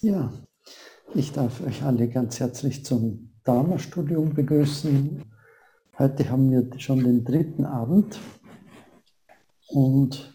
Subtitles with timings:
[0.00, 0.32] Ja,
[1.12, 5.24] ich darf euch alle ganz herzlich zum Dharma-Studium begrüßen.
[5.98, 8.16] Heute haben wir schon den dritten Abend
[9.66, 10.32] und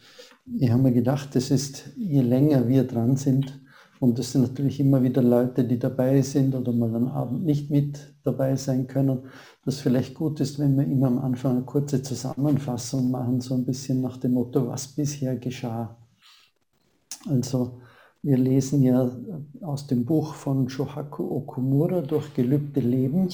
[0.59, 3.61] ich habe mir gedacht, es ist, je länger wir dran sind,
[4.01, 7.71] und es sind natürlich immer wieder Leute, die dabei sind oder mal am Abend nicht
[7.71, 9.29] mit dabei sein können,
[9.63, 13.65] dass vielleicht gut ist, wenn wir immer am Anfang eine kurze Zusammenfassung machen, so ein
[13.65, 15.95] bisschen nach dem Motto, was bisher geschah.
[17.29, 17.79] Also
[18.23, 19.11] wir lesen ja
[19.61, 23.27] aus dem Buch von Shohaku Okumura durch gelübde Leben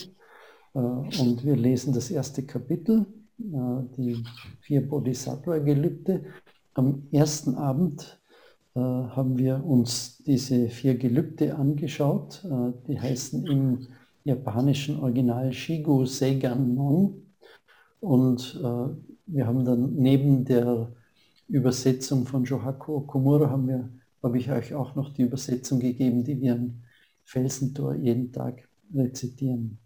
[0.73, 3.05] äh, und wir lesen das erste Kapitel,
[3.39, 4.23] äh, die
[4.61, 6.23] vier Bodhisattva-Gelübde.
[6.73, 8.19] Am ersten Abend
[8.75, 12.43] äh, haben wir uns diese vier Gelübde angeschaut.
[12.87, 13.87] Die heißen im
[14.23, 17.25] japanischen Original Shigu Seigan Non.
[17.99, 18.59] Und
[19.25, 20.89] wir haben dann neben der
[21.49, 23.89] Übersetzung von Shohaku Okumura haben wir
[24.21, 26.81] habe ich euch auch noch die Übersetzung gegeben, die wir am
[27.23, 29.77] Felsentor jeden Tag rezitieren.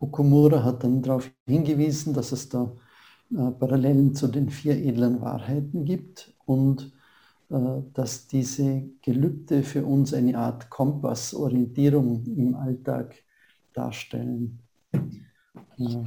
[0.00, 2.72] Okumura hat dann darauf hingewiesen, dass es da
[3.32, 6.92] äh, Parallelen zu den vier edlen Wahrheiten gibt und
[7.50, 13.16] äh, dass diese Gelübde für uns eine Art Kompassorientierung im Alltag
[13.72, 14.60] darstellen.
[14.92, 16.04] Äh,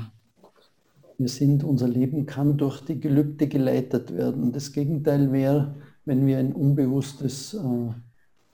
[1.17, 4.51] wir sind, unser Leben kann durch die Gelübde geleitet werden.
[4.51, 7.89] Das Gegenteil wäre, wenn wir ein unbewusstes äh,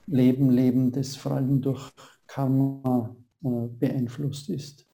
[0.06, 1.90] Leben leben, das vor allem durch
[2.26, 4.86] Karma äh, beeinflusst ist.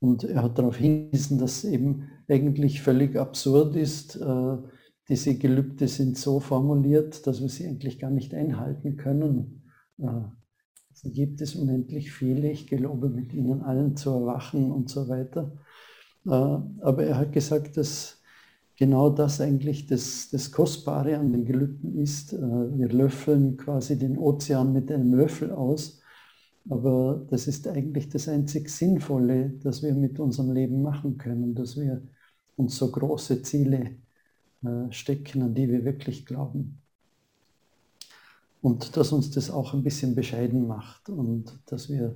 [0.00, 4.56] Und er hat darauf hingewiesen, dass eben eigentlich völlig absurd ist, äh,
[5.08, 9.64] diese Gelübde sind so formuliert, dass wir sie eigentlich gar nicht einhalten können.
[9.98, 15.52] Also gibt es unendlich viele, ich gelobe mit ihnen allen zu erwachen und so weiter.
[16.24, 18.21] Aber er hat gesagt, dass
[18.76, 22.32] genau das eigentlich das, das Kostbare an den Gelübden ist.
[22.32, 26.00] Äh, wir löffeln quasi den Ozean mit einem Löffel aus,
[26.68, 31.76] aber das ist eigentlich das einzig Sinnvolle, das wir mit unserem Leben machen können, dass
[31.76, 32.02] wir
[32.56, 33.96] uns so große Ziele
[34.64, 36.78] äh, stecken, an die wir wirklich glauben.
[38.60, 42.14] Und dass uns das auch ein bisschen bescheiden macht und dass wir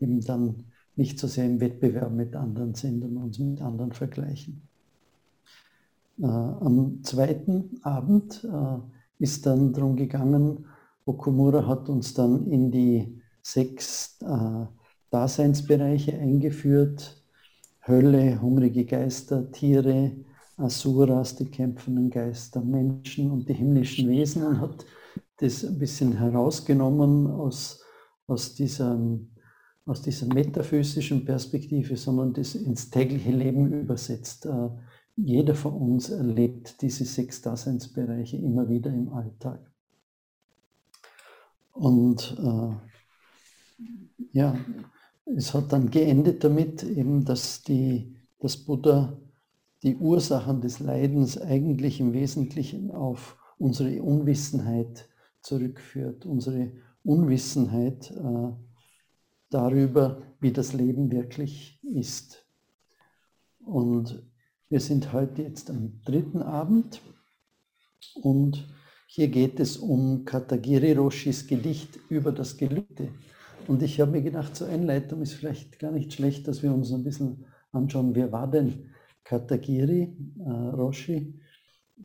[0.00, 0.64] eben dann
[0.96, 4.68] nicht so sehr im Wettbewerb mit anderen sind und uns mit anderen vergleichen.
[6.22, 8.78] Äh, am zweiten Abend äh,
[9.18, 10.66] ist dann darum gegangen,
[11.04, 14.66] Okumura hat uns dann in die sechs äh,
[15.10, 17.20] Daseinsbereiche eingeführt.
[17.86, 20.12] Hölle, hungrige Geister, Tiere,
[20.56, 24.86] Asuras, die kämpfenden Geister, Menschen und die himmlischen Wesen und hat
[25.38, 27.82] das ein bisschen herausgenommen aus,
[28.28, 28.96] aus, dieser,
[29.86, 34.46] aus dieser metaphysischen Perspektive, sondern das ins tägliche Leben übersetzt.
[35.16, 39.60] Jeder von uns erlebt diese sechs Daseinsbereiche immer wieder im Alltag.
[41.72, 42.74] Und äh,
[44.32, 44.56] ja,
[45.36, 49.16] es hat dann geendet damit, eben, dass die, das Buddha
[49.82, 55.08] die Ursachen des Leidens eigentlich im Wesentlichen auf unsere Unwissenheit
[55.40, 56.72] zurückführt, unsere
[57.04, 58.52] Unwissenheit äh,
[59.50, 62.46] darüber, wie das Leben wirklich ist.
[63.64, 64.22] Und
[64.72, 67.02] wir sind heute jetzt am dritten Abend
[68.22, 68.66] und
[69.06, 73.08] hier geht es um Katagiri Roshis Gedicht über das Gelübde.
[73.68, 76.90] Und ich habe mir gedacht, zur Einleitung ist vielleicht gar nicht schlecht, dass wir uns
[76.90, 78.86] ein bisschen anschauen, wer war denn
[79.24, 81.38] Katagiri äh, Roshi?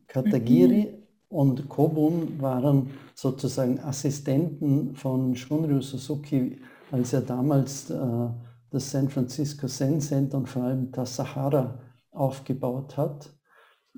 [0.05, 1.37] Katagiri mhm.
[1.37, 6.59] und Kobun waren sozusagen Assistenten von Shunryu Suzuki,
[6.91, 8.27] als er damals äh,
[8.71, 11.86] das San Francisco Zen Center und vor allem das Sahara
[12.17, 13.29] aufgebaut hat.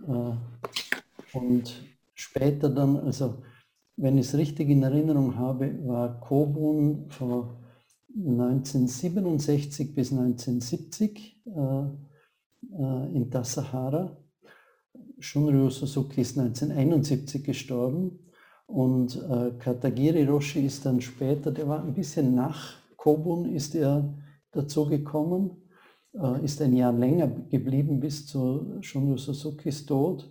[0.07, 1.73] Äh, und
[2.13, 3.41] später dann, also
[3.97, 7.57] wenn ich es richtig in Erinnerung habe, war Kobun von
[8.15, 14.17] 1967 bis 1970 äh, äh, in der Sahara.
[15.19, 18.19] Shunryu Suzuki ist 1971 gestorben
[18.67, 24.13] und äh, Katagiri Roshi ist dann später, der war ein bisschen nach Kobun, ist er
[24.51, 25.68] dazu gekommen
[26.43, 30.29] ist ein Jahr länger geblieben bis zu Shunryu Suzukis Tod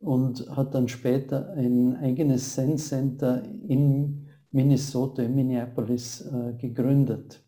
[0.00, 7.42] und hat dann später ein eigenes Zen Center in Minnesota, in Minneapolis äh, gegründet.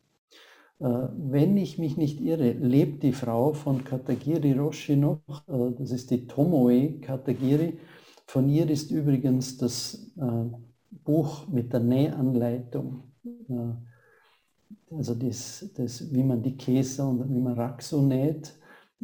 [0.79, 6.11] Äh, wenn ich mich nicht irre, lebt die Frau von Katagiri Roshi noch, das ist
[6.11, 7.79] die Tomoe Katagiri.
[8.27, 10.11] Von ihr ist übrigens das
[11.05, 13.03] Buch mit der Nähanleitung
[14.97, 18.55] also das, das, wie man die Käse und wie man Raxo näht.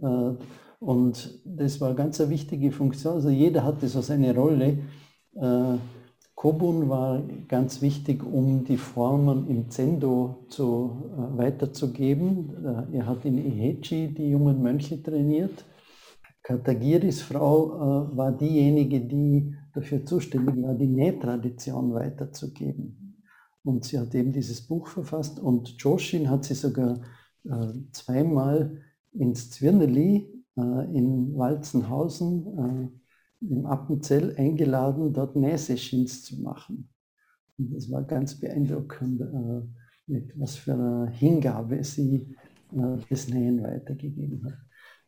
[0.01, 0.33] Äh,
[0.81, 3.15] und das war eine ganz wichtige Funktion.
[3.15, 4.79] Also jeder hatte so seine Rolle.
[5.35, 5.77] Äh,
[6.35, 12.89] Kobun war ganz wichtig, um die Formen im Zendo zu, äh, weiterzugeben.
[12.93, 15.67] Äh, er hat in Ihechi die jungen Mönche trainiert.
[16.43, 23.00] Katagiris Frau äh, war diejenige, die dafür zuständig war, die Nähtradition weiterzugeben.
[23.63, 27.01] Und sie hat eben dieses Buch verfasst und Joshin hat sie sogar
[27.45, 28.81] äh, zweimal
[29.13, 33.01] ins Zwirneli äh, in Walzenhausen
[33.41, 36.89] im Appenzell eingeladen, dort Nähsessions zu machen.
[37.59, 39.63] Und das war ganz beeindruckend, äh,
[40.07, 42.35] mit was für einer Hingabe sie
[42.73, 44.59] äh, das Nähen weitergegeben hat.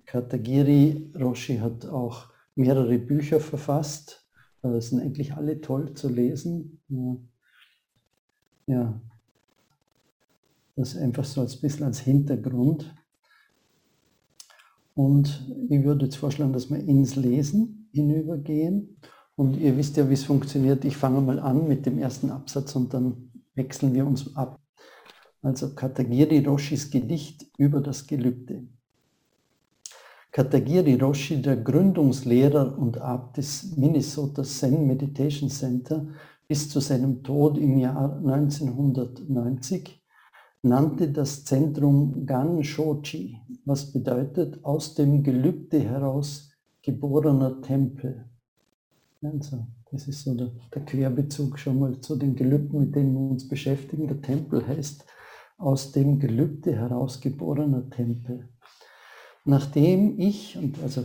[0.04, 4.28] Katagiri Roshi hat auch mehrere Bücher verfasst.
[4.62, 6.82] Äh, sind eigentlich alle toll zu lesen.
[8.66, 9.00] Ja,
[10.76, 12.94] das einfach so als bisschen als Hintergrund.
[14.94, 18.96] Und ich würde jetzt vorschlagen, dass wir ins Lesen hinübergehen.
[19.36, 20.84] Und ihr wisst ja, wie es funktioniert.
[20.84, 24.60] Ich fange mal an mit dem ersten Absatz und dann wechseln wir uns ab.
[25.42, 28.66] Also Katagiri Roshis Gedicht über das Gelübde.
[30.30, 36.06] Katagiri Roshi, der Gründungslehrer und Abt des Minnesota Zen Meditation Center
[36.52, 40.04] bis zu seinem Tod im Jahr 1990,
[40.60, 42.58] nannte das Zentrum Gan
[43.64, 46.50] was bedeutet aus dem Gelübde heraus
[46.82, 48.26] geborener Tempel.
[49.22, 53.30] Also, das ist so der, der Querbezug schon mal zu den Gelübden, mit denen wir
[53.30, 54.06] uns beschäftigen.
[54.08, 55.06] Der Tempel heißt
[55.56, 58.46] aus dem Gelübde herausgeborener Tempel.
[59.46, 61.02] Nachdem ich, und also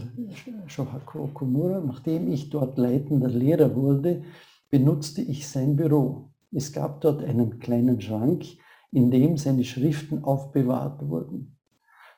[0.65, 4.23] Shohaku Okumura, nachdem ich dort leitender Lehrer wurde,
[4.69, 6.31] benutzte ich sein Büro.
[6.51, 8.45] Es gab dort einen kleinen Schrank,
[8.91, 11.57] in dem seine Schriften aufbewahrt wurden.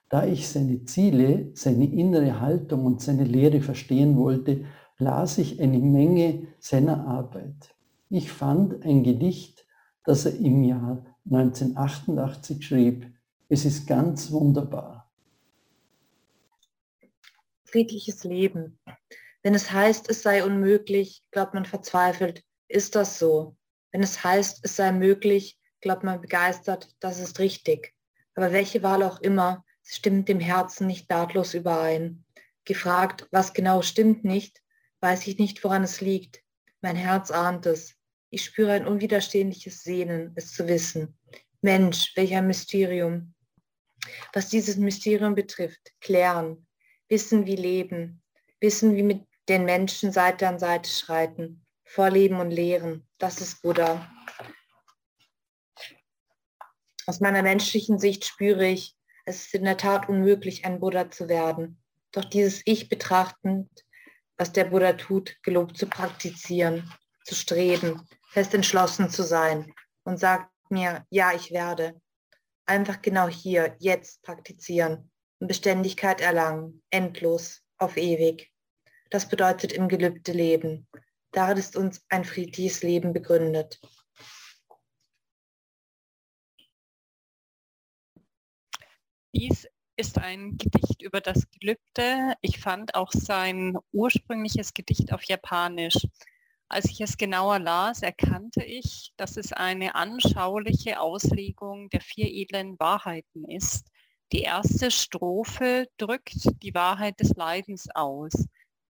[0.10, 4.66] Da ich seine Ziele, seine innere Haltung und seine Lehre verstehen wollte,
[4.98, 7.76] las ich eine Menge seiner Arbeit.
[8.10, 9.66] Ich fand ein Gedicht,
[10.04, 13.06] das er im Jahr 1988 schrieb.
[13.50, 15.12] Es ist ganz wunderbar.
[17.64, 18.80] Friedliches Leben.
[19.42, 23.56] Wenn es heißt, es sei unmöglich, glaubt man verzweifelt, ist das so.
[23.92, 27.94] Wenn es heißt, es sei möglich, glaubt man begeistert, das ist richtig.
[28.36, 32.26] Aber welche Wahl auch immer, stimmt dem Herzen nicht nahtlos überein.
[32.66, 34.62] Gefragt, was genau stimmt nicht,
[35.00, 36.44] weiß ich nicht, woran es liegt.
[36.82, 37.96] Mein Herz ahnt es.
[38.30, 41.18] Ich spüre ein unwiderstehliches Sehnen, es zu wissen.
[41.62, 43.34] Mensch, welch ein Mysterium.
[44.34, 46.68] Was dieses Mysterium betrifft, klären,
[47.08, 48.22] wissen wie leben,
[48.62, 54.10] wissen wie mit den Menschen Seite an Seite schreiten, vorleben und lehren, das ist Buddha.
[57.08, 61.28] Aus meiner menschlichen Sicht spüre ich, es ist in der Tat unmöglich, ein Buddha zu
[61.28, 61.82] werden.
[62.12, 63.70] Doch dieses Ich betrachtend,
[64.38, 66.94] was der Buddha tut, gelobt zu praktizieren,
[67.26, 69.74] zu streben, fest entschlossen zu sein
[70.04, 72.00] und sagt mir, ja, ich werde.
[72.66, 78.52] Einfach genau hier, jetzt praktizieren und Beständigkeit erlangen, endlos, auf ewig.
[79.10, 80.88] Das bedeutet im Gelübde leben.
[81.32, 83.80] Darin ist uns ein friedliches Leben begründet.
[89.34, 92.34] Dies ist ein Gedicht über das Gelübde.
[92.42, 96.08] Ich fand auch sein ursprüngliches Gedicht auf Japanisch.
[96.68, 102.80] Als ich es genauer las, erkannte ich, dass es eine anschauliche Auslegung der vier edlen
[102.80, 103.88] Wahrheiten ist.
[104.32, 108.34] Die erste Strophe drückt die Wahrheit des Leidens aus.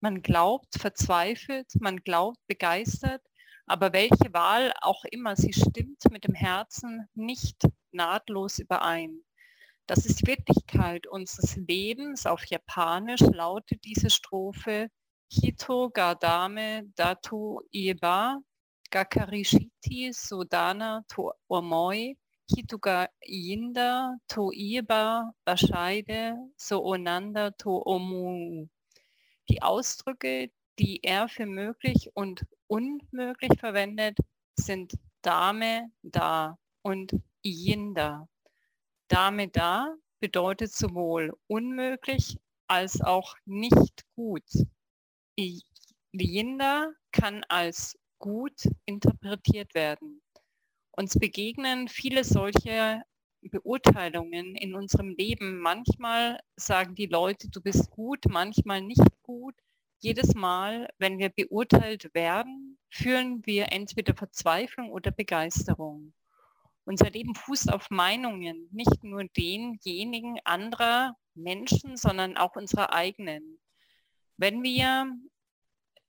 [0.01, 3.21] Man glaubt verzweifelt, man glaubt begeistert,
[3.65, 9.23] aber welche Wahl auch immer, sie stimmt mit dem Herzen nicht nahtlos überein.
[9.87, 12.25] Das ist die Wirklichkeit unseres Lebens.
[12.25, 14.89] Auf Japanisch lautet diese Strophe
[15.31, 18.37] Hito Gardame Datu Ieba
[18.91, 22.17] Gakarishiti Sodana To Omoi
[22.49, 28.67] Hituga Yinda To Ieba Bascheide So Onanda To Omu.
[29.49, 34.17] Die Ausdrücke, die er für möglich und unmöglich verwendet,
[34.55, 37.13] sind Dame da und
[37.43, 38.29] Yinda.
[39.07, 42.37] Dame da bedeutet sowohl unmöglich
[42.67, 44.43] als auch nicht gut.
[46.11, 50.21] Linda kann als gut interpretiert werden.
[50.91, 53.03] Uns begegnen viele solche
[53.41, 55.59] Beurteilungen in unserem Leben.
[55.59, 59.55] Manchmal sagen die Leute, du bist gut, manchmal nicht gut.
[59.99, 66.13] Jedes Mal, wenn wir beurteilt werden, fühlen wir entweder Verzweiflung oder Begeisterung.
[66.85, 73.59] Unser Leben fußt auf Meinungen, nicht nur denjenigen anderer Menschen, sondern auch unserer eigenen.
[74.37, 75.11] Wenn wir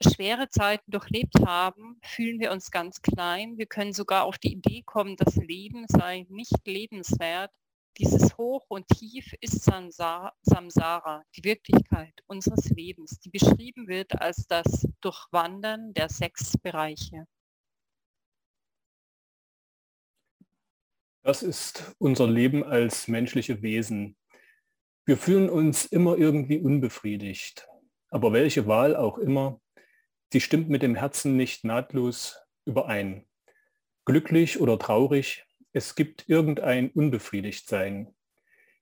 [0.02, 3.59] schwere Zeiten durchlebt haben, fühlen wir uns ganz klein.
[3.59, 7.50] Wir können sogar auf die Idee kommen, das Leben sei nicht lebenswert.
[7.99, 14.87] Dieses Hoch und Tief ist Samsara, die Wirklichkeit unseres Lebens, die beschrieben wird als das
[15.00, 17.26] Durchwandern der sechs Bereiche.
[21.23, 24.16] Das ist unser Leben als menschliche Wesen.
[25.04, 27.69] Wir fühlen uns immer irgendwie unbefriedigt.
[28.09, 29.61] Aber welche Wahl auch immer,
[30.33, 33.27] sie stimmt mit dem Herzen nicht nahtlos überein.
[34.05, 38.15] Glücklich oder traurig, es gibt irgendein Unbefriedigtsein.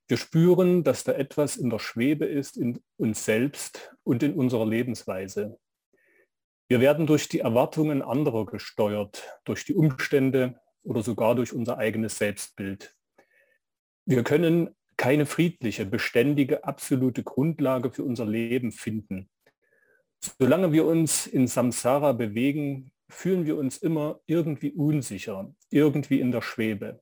[0.07, 4.67] Wir spüren, dass da etwas in der Schwebe ist in uns selbst und in unserer
[4.67, 5.59] Lebensweise.
[6.69, 12.17] Wir werden durch die Erwartungen anderer gesteuert, durch die Umstände oder sogar durch unser eigenes
[12.19, 12.95] Selbstbild.
[14.07, 19.31] Wir können keine friedliche, beständige, absolute Grundlage für unser Leben finden.
[20.21, 26.43] Solange wir uns in Samsara bewegen, fühlen wir uns immer irgendwie unsicher, irgendwie in der
[26.43, 27.01] Schwebe.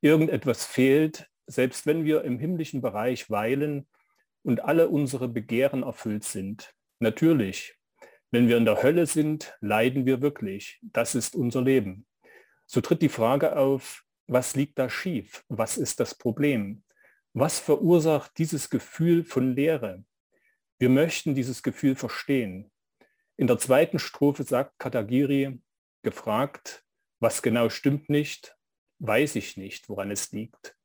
[0.00, 3.86] Irgendetwas fehlt, selbst wenn wir im himmlischen Bereich weilen
[4.42, 6.74] und alle unsere Begehren erfüllt sind.
[6.98, 7.76] Natürlich,
[8.30, 10.80] wenn wir in der Hölle sind, leiden wir wirklich.
[10.82, 12.06] Das ist unser Leben.
[12.66, 15.44] So tritt die Frage auf, was liegt da schief?
[15.48, 16.82] Was ist das Problem?
[17.32, 20.04] Was verursacht dieses Gefühl von Leere?
[20.78, 22.70] Wir möchten dieses Gefühl verstehen.
[23.38, 25.60] In der zweiten Strophe sagt Katagiri,
[26.02, 26.84] gefragt,
[27.18, 28.56] was genau stimmt nicht,
[28.98, 30.76] weiß ich nicht, woran es liegt.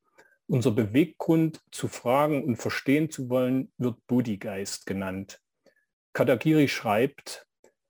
[0.47, 5.41] Unser Beweggrund zu fragen und verstehen zu wollen, wird Bodhigeist genannt.
[6.13, 7.45] Katagiri schreibt,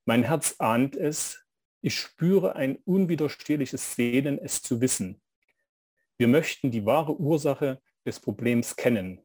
[0.06, 1.46] mein Herz ahnt es,
[1.82, 5.22] ich spüre ein unwiderstehliches Sehnen, es zu wissen.
[6.18, 9.22] Wir möchten die wahre Ursache des Problems kennen.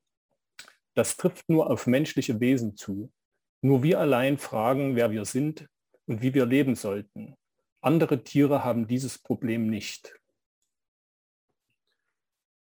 [0.96, 3.12] Das trifft nur auf menschliche Wesen zu.
[3.60, 5.68] Nur wir allein fragen, wer wir sind
[6.06, 7.36] und wie wir leben sollten.
[7.82, 10.18] Andere Tiere haben dieses Problem nicht.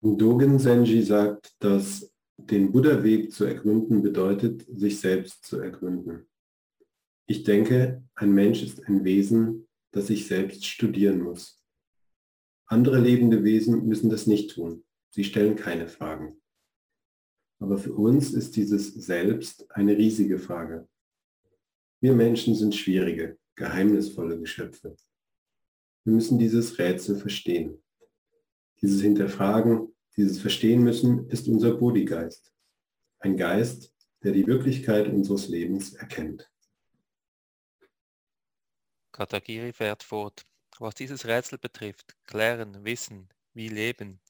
[0.02, 6.28] Dogen Senji sagt, dass den Buddha-Weg zu ergründen bedeutet, sich selbst zu ergründen.
[7.26, 11.64] Ich denke, ein Mensch ist ein Wesen, das sich selbst studieren muss.
[12.66, 14.84] Andere lebende Wesen müssen das nicht tun.
[15.10, 16.40] Sie stellen keine Fragen.
[17.58, 20.88] Aber für uns ist dieses Selbst eine riesige Frage.
[22.00, 24.96] Wir Menschen sind schwierige, geheimnisvolle Geschöpfe.
[26.04, 27.82] Wir müssen dieses Rätsel verstehen.
[28.80, 32.52] Dieses Hinterfragen, dieses Verstehen müssen, ist unser Bodhigeist.
[33.18, 36.50] Ein Geist, der die Wirklichkeit unseres Lebens erkennt.
[39.12, 40.44] Katagiri fährt fort.
[40.78, 44.20] Was dieses Rätsel betrifft, klären, wissen, wie leben,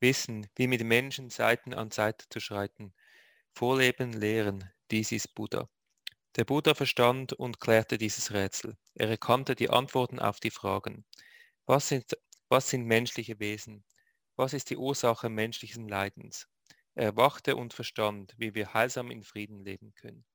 [0.00, 2.94] wissen, wie mit Menschen Seiten an Seite zu schreiten,
[3.52, 5.68] vorleben, lehren, dies ist Buddha.
[6.36, 8.76] Der Buddha verstand und klärte dieses Rätsel.
[8.94, 11.06] Er erkannte die Antworten auf die Fragen.
[11.64, 12.16] Was sind,
[12.48, 13.84] was sind menschliche Wesen?
[14.36, 16.46] Was ist die Ursache menschlichen Leidens?
[16.94, 20.26] Er erwachte und verstand, wie wir heilsam in Frieden leben können.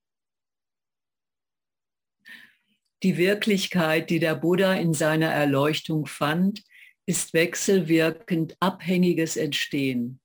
[3.04, 6.64] Die Wirklichkeit, die der Buddha in seiner Erleuchtung fand,
[7.06, 10.20] ist wechselwirkend abhängiges Entstehen.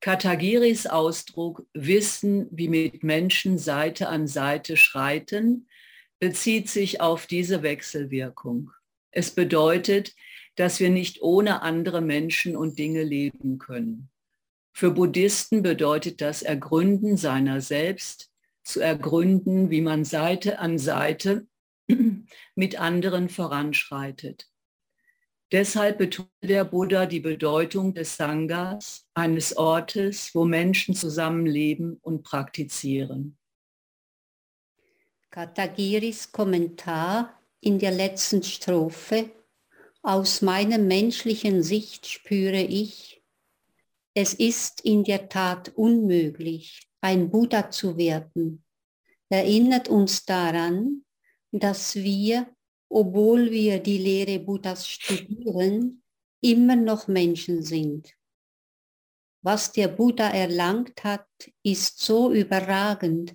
[0.00, 5.66] Katagiris Ausdruck Wissen, wie mit Menschen Seite an Seite schreiten,
[6.20, 8.70] bezieht sich auf diese Wechselwirkung.
[9.10, 10.14] Es bedeutet,
[10.54, 14.10] dass wir nicht ohne andere Menschen und Dinge leben können.
[14.72, 18.30] Für Buddhisten bedeutet das Ergründen seiner selbst,
[18.62, 21.46] zu ergründen, wie man Seite an Seite
[22.54, 24.48] mit anderen voranschreitet.
[25.50, 33.38] Deshalb betont der Buddha die Bedeutung des Sanghas, eines Ortes, wo Menschen zusammenleben und praktizieren.
[35.30, 39.30] Katagiris Kommentar in der letzten Strophe.
[40.02, 43.22] Aus meiner menschlichen Sicht spüre ich,
[44.14, 48.64] es ist in der Tat unmöglich, ein Buddha zu werden.
[49.28, 51.04] Erinnert uns daran,
[51.52, 52.48] dass wir,
[52.88, 56.02] obwohl wir die Lehre Buddhas studieren,
[56.40, 58.14] immer noch Menschen sind.
[59.42, 61.26] Was der Buddha erlangt hat,
[61.62, 63.34] ist so überragend,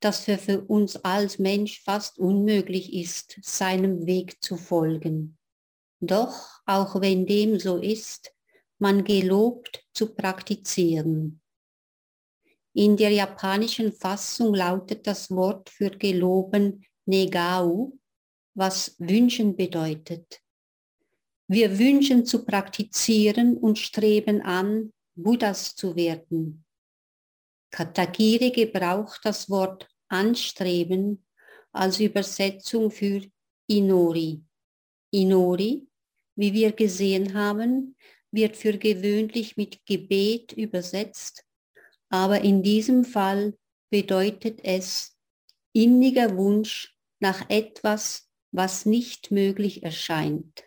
[0.00, 5.38] dass es für uns als Mensch fast unmöglich ist, seinem Weg zu folgen.
[6.00, 8.34] Doch, auch wenn dem so ist,
[8.78, 11.40] man gelobt zu praktizieren.
[12.74, 17.92] In der japanischen Fassung lautet das Wort für geloben Negau,
[18.54, 20.40] was wünschen bedeutet.
[21.46, 26.64] Wir wünschen zu praktizieren und streben an, Buddhas zu werden.
[27.70, 31.24] Katagiri gebraucht das Wort anstreben,
[31.72, 33.20] als Übersetzung für
[33.66, 34.42] Inori.
[35.10, 35.86] Inori,
[36.36, 37.96] wie wir gesehen haben,
[38.30, 41.44] wird für gewöhnlich mit Gebet übersetzt,
[42.08, 43.56] aber in diesem Fall
[43.90, 45.16] bedeutet es
[45.72, 50.64] inniger Wunsch nach etwas, was nicht möglich erscheint.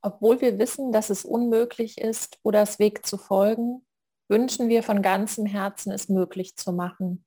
[0.00, 3.84] Obwohl wir wissen, dass es unmöglich ist, das Weg zu folgen,
[4.28, 7.24] wünschen wir von ganzem Herzen, es möglich zu machen.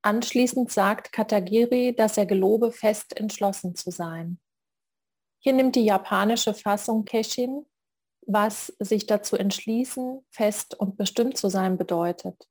[0.00, 4.40] Anschließend sagt Katagiri, dass er gelobe, fest entschlossen zu sein.
[5.40, 7.66] Hier nimmt die japanische Fassung Keshin,
[8.26, 12.48] was sich dazu entschließen, fest und bestimmt zu sein bedeutet.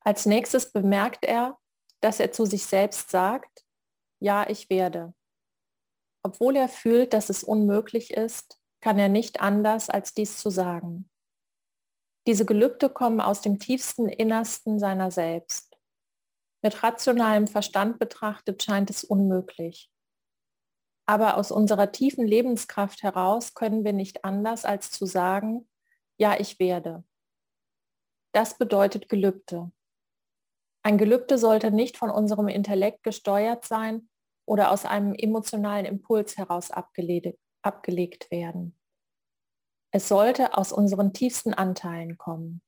[0.00, 1.58] Als nächstes bemerkt er,
[2.00, 3.64] dass er zu sich selbst sagt,
[4.20, 5.14] ja, ich werde.
[6.22, 11.08] Obwohl er fühlt, dass es unmöglich ist, kann er nicht anders, als dies zu sagen.
[12.26, 15.76] Diese Gelübde kommen aus dem tiefsten Innersten seiner selbst.
[16.62, 19.90] Mit rationalem Verstand betrachtet scheint es unmöglich.
[21.08, 25.68] Aber aus unserer tiefen Lebenskraft heraus können wir nicht anders, als zu sagen,
[26.18, 27.04] ja, ich werde.
[28.32, 29.70] Das bedeutet Gelübde.
[30.86, 34.08] Ein Gelübde sollte nicht von unserem Intellekt gesteuert sein
[34.44, 38.78] oder aus einem emotionalen Impuls heraus abgelegt, werden.
[39.90, 42.62] Es sollte aus unseren tiefsten Anteilen kommen.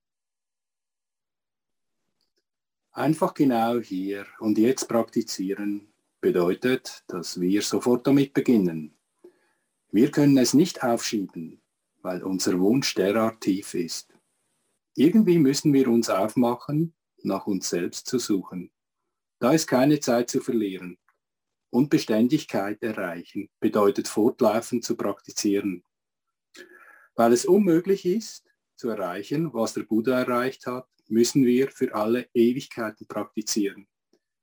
[2.90, 8.98] Einfach genau hier und jetzt praktizieren bedeutet, dass wir sofort damit beginnen.
[9.92, 11.62] Wir können es nicht aufschieben,
[12.02, 14.12] weil unser Wunsch derart tief ist.
[14.96, 18.70] Irgendwie müssen wir uns aufmachen, nach uns selbst zu suchen.
[19.38, 20.98] Da ist keine Zeit zu verlieren.
[21.70, 25.84] Und Beständigkeit erreichen bedeutet fortlaufend zu praktizieren.
[27.14, 32.28] Weil es unmöglich ist, zu erreichen, was der Buddha erreicht hat, müssen wir für alle
[32.32, 33.86] Ewigkeiten praktizieren.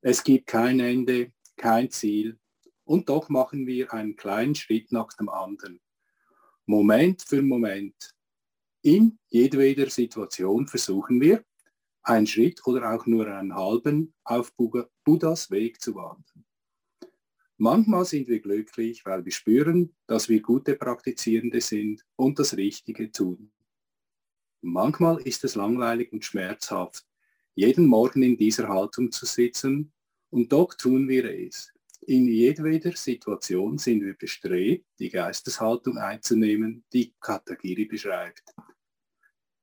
[0.02, 2.38] Es gibt kein Ende, kein Ziel
[2.84, 5.80] und doch machen wir einen kleinen Schritt nach dem anderen.
[6.66, 8.14] Moment für Moment.
[8.82, 11.44] In jedweder Situation versuchen wir,
[12.06, 14.54] einen Schritt oder auch nur einen halben auf
[15.04, 16.46] Buddhas Weg zu wandern.
[17.58, 23.12] Manchmal sind wir glücklich, weil wir spüren, dass wir gute Praktizierende sind und das Richtige
[23.12, 23.52] tun.
[24.62, 27.06] Manchmal ist es langweilig und schmerzhaft,
[27.56, 29.94] jeden Morgen in dieser Haltung zu sitzen
[30.30, 31.72] und doch tun wir es.
[32.02, 38.44] In jedweder Situation sind wir bestrebt, die Geisteshaltung einzunehmen, die Katagiri beschreibt.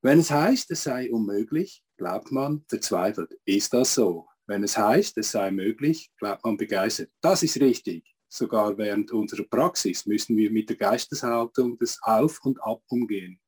[0.00, 4.27] Wenn es heißt, es sei unmöglich, glaubt man verzweifelt, ist das so?
[4.49, 8.03] Wenn es heißt, es sei möglich, glaubt man begeistert, das ist richtig.
[8.29, 13.38] Sogar während unserer Praxis müssen wir mit der Geisteshaltung des Auf und Ab umgehen.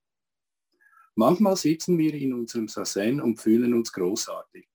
[1.16, 4.68] Manchmal sitzen wir in unserem Sazen und fühlen uns großartig.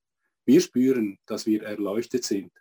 [0.46, 2.52] Wir spüren, dass wir erleuchtet sind.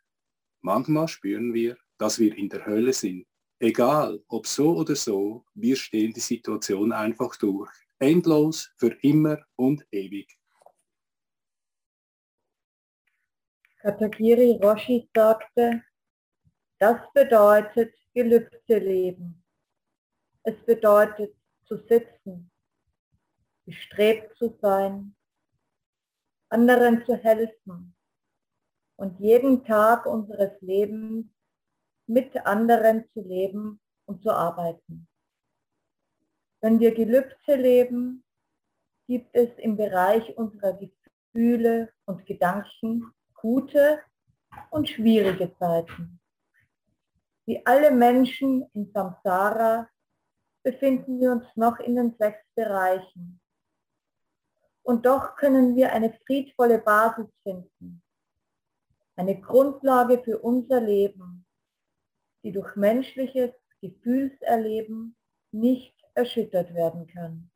[0.61, 3.27] Manchmal spüren wir, dass wir in der Hölle sind.
[3.59, 7.73] Egal, ob so oder so, wir stehen die Situation einfach durch.
[7.99, 10.38] Endlos, für immer und ewig.
[13.81, 15.85] Katagiri Roshi sagte,
[16.81, 19.45] das bedeutet Gelübde leben.
[20.43, 22.51] Es bedeutet zu sitzen,
[23.65, 25.15] bestrebt zu sein,
[26.49, 27.95] anderen zu helfen
[28.97, 31.27] und jeden Tag unseres Lebens
[32.07, 35.07] mit anderen zu leben und zu arbeiten.
[36.61, 38.25] Wenn wir Gelübde leben,
[39.07, 44.01] gibt es im Bereich unserer Gefühle und Gedanken gute
[44.71, 46.21] und schwierige Zeiten.
[47.47, 49.89] Wie alle Menschen in Samsara
[50.63, 53.41] befinden wir uns noch in den sechs Bereichen
[54.89, 58.03] und doch können wir eine friedvolle Basis finden,
[59.17, 61.45] eine Grundlage für unser Leben,
[62.43, 63.51] die durch menschliches
[63.83, 65.15] Gefühlserleben
[65.53, 67.51] nicht erschüttert werden kann.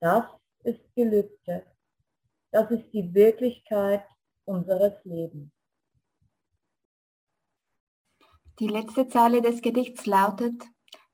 [0.00, 0.24] Das
[0.64, 1.66] ist Gelübde.
[2.50, 4.06] Das ist die Wirklichkeit
[4.48, 5.50] unseres Lebens.
[8.58, 10.64] Die letzte Zeile des Gedichts lautet,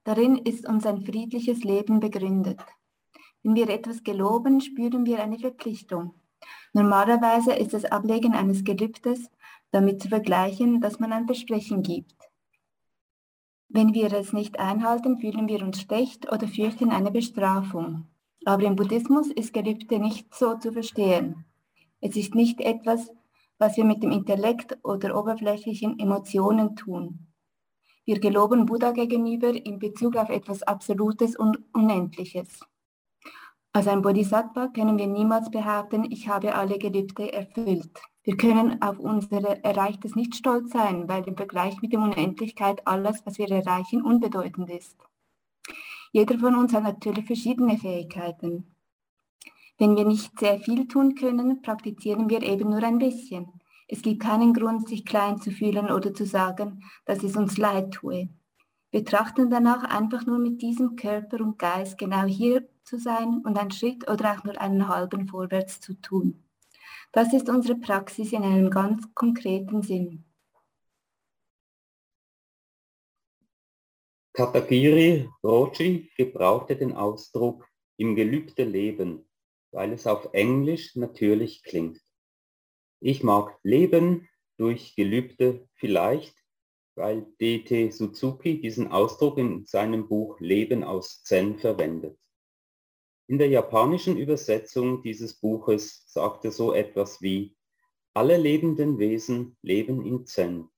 [0.05, 2.61] darin ist uns ein friedliches Leben begründet.
[3.43, 6.15] Wenn wir etwas geloben, spüren wir eine Verpflichtung.
[6.73, 9.31] Normalerweise ist das Ablegen eines Gelübdes
[9.71, 12.15] damit zu vergleichen, dass man ein Versprechen gibt.
[13.69, 18.07] Wenn wir es nicht einhalten, fühlen wir uns schlecht oder fürchten eine Bestrafung.
[18.45, 21.45] Aber im Buddhismus ist Gelübde nicht so zu verstehen.
[22.01, 23.11] Es ist nicht etwas,
[23.59, 27.29] was wir mit dem Intellekt oder oberflächlichen Emotionen tun.
[28.05, 32.61] Wir geloben Buddha gegenüber in Bezug auf etwas Absolutes und Unendliches.
[33.73, 38.01] Als ein Bodhisattva können wir niemals behaupten, ich habe alle Gelübde erfüllt.
[38.23, 43.25] Wir können auf unser Erreichtes nicht stolz sein, weil im Vergleich mit der Unendlichkeit alles,
[43.27, 44.97] was wir erreichen, unbedeutend ist.
[46.13, 48.74] Jeder von uns hat natürlich verschiedene Fähigkeiten.
[49.79, 53.47] Wenn wir nicht sehr viel tun können, praktizieren wir eben nur ein bisschen.
[53.89, 57.93] Es gibt keinen Grund, sich klein zu fühlen oder zu sagen, dass es uns leid
[57.93, 58.29] tue.
[58.91, 63.59] Wir trachten danach einfach nur mit diesem Körper und Geist genau hier zu sein und
[63.59, 66.45] einen Schritt oder auch nur einen halben vorwärts zu tun.
[67.11, 70.25] Das ist unsere Praxis in einem ganz konkreten Sinn.
[74.33, 79.25] Katagiri Roji gebrauchte den Ausdruck im gelübde Leben,
[79.75, 82.01] weil es auf Englisch natürlich klingt.
[83.01, 86.37] Ich mag Leben durch Gelübde vielleicht,
[86.95, 87.91] weil D.T.
[87.91, 92.17] Suzuki diesen Ausdruck in seinem Buch Leben aus Zen verwendet.
[93.27, 97.57] In der japanischen Übersetzung dieses Buches sagte so etwas wie,
[98.15, 100.69] alle lebenden Wesen leben in Zen,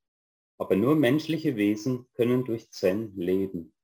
[0.56, 3.74] aber nur menschliche Wesen können durch Zen leben.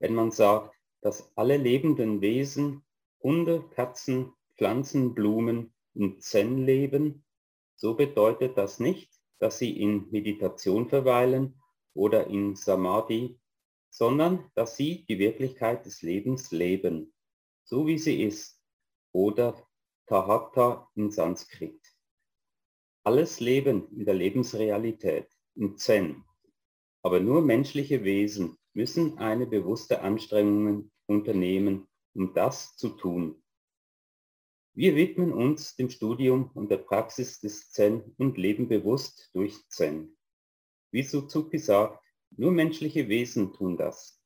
[0.00, 2.85] Wenn man sagt, dass alle lebenden Wesen,
[3.26, 7.24] Hunde, Katzen, Pflanzen, Blumen in Zen leben,
[7.74, 11.60] so bedeutet das nicht, dass sie in Meditation verweilen
[11.92, 13.40] oder in Samadhi,
[13.90, 17.12] sondern dass sie die Wirklichkeit des Lebens leben
[17.66, 18.62] so wie sie ist,
[19.12, 19.68] oder
[20.06, 21.80] Tahata in Sanskrit.
[23.02, 26.24] Alles Leben in der Lebensrealität, im Zen,
[27.02, 33.42] aber nur menschliche Wesen müssen eine bewusste Anstrengung unternehmen, um das zu tun.
[34.74, 40.16] Wir widmen uns dem Studium und der Praxis des Zen und leben bewusst durch Zen.
[40.90, 44.20] Wie Suzuki sagt, nur menschliche Wesen tun das,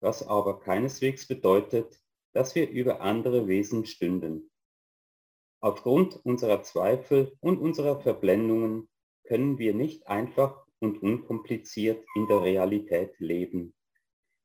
[0.00, 2.00] was aber keineswegs bedeutet,
[2.32, 4.50] dass wir über andere Wesen stünden.
[5.60, 8.88] Aufgrund unserer Zweifel und unserer Verblendungen
[9.24, 13.74] können wir nicht einfach und unkompliziert in der Realität leben.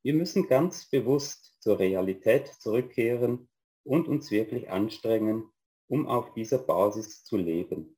[0.08, 3.50] Wir müssen ganz bewusst zur Realität zurückkehren
[3.84, 5.52] und uns wirklich anstrengen,
[5.90, 7.98] um auf dieser Basis zu leben.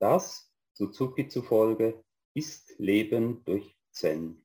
[0.00, 2.02] Das, Suzuki zufolge,
[2.34, 4.44] ist Leben durch Zen.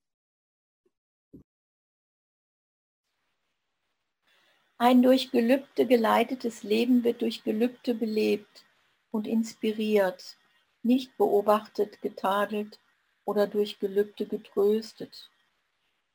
[4.78, 8.68] Ein durch Gelübde geleitetes Leben wird durch Gelübde belebt
[9.10, 10.38] und inspiriert,
[10.84, 12.80] nicht beobachtet, getadelt
[13.26, 15.31] oder durch Gelübde getröstet.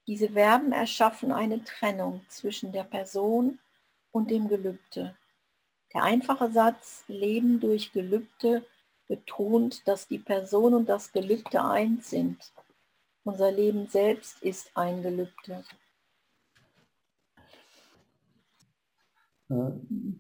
[0.07, 3.59] Diese Verben erschaffen eine Trennung zwischen der Person
[4.13, 5.17] und dem Gelübde.
[5.95, 8.65] Der einfache Satz Leben durch Gelübde
[9.09, 12.53] betont, dass die Person und das Gelübde eins sind.
[13.25, 15.65] Unser Leben selbst ist ein Gelübde.
[19.49, 19.71] Äh,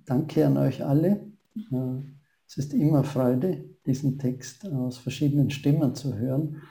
[0.04, 1.32] danke an euch alle.
[1.70, 2.00] Äh,
[2.46, 6.62] es ist immer Freude, diesen Text aus verschiedenen Stimmen zu hören.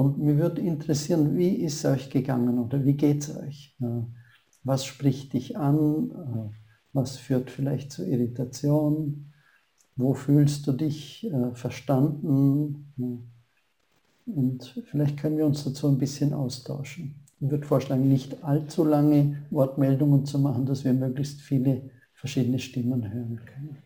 [0.00, 3.76] Und mir würde interessieren, wie ist es euch gegangen oder wie geht es euch?
[3.82, 4.00] Äh,
[4.64, 6.54] was spricht dich an?
[6.94, 9.30] Was führt vielleicht zu Irritation?
[9.96, 12.90] Wo fühlst du dich verstanden?
[14.24, 17.26] Und vielleicht können wir uns dazu ein bisschen austauschen.
[17.38, 23.12] Ich würde vorschlagen, nicht allzu lange Wortmeldungen zu machen, dass wir möglichst viele verschiedene Stimmen
[23.12, 23.78] hören können.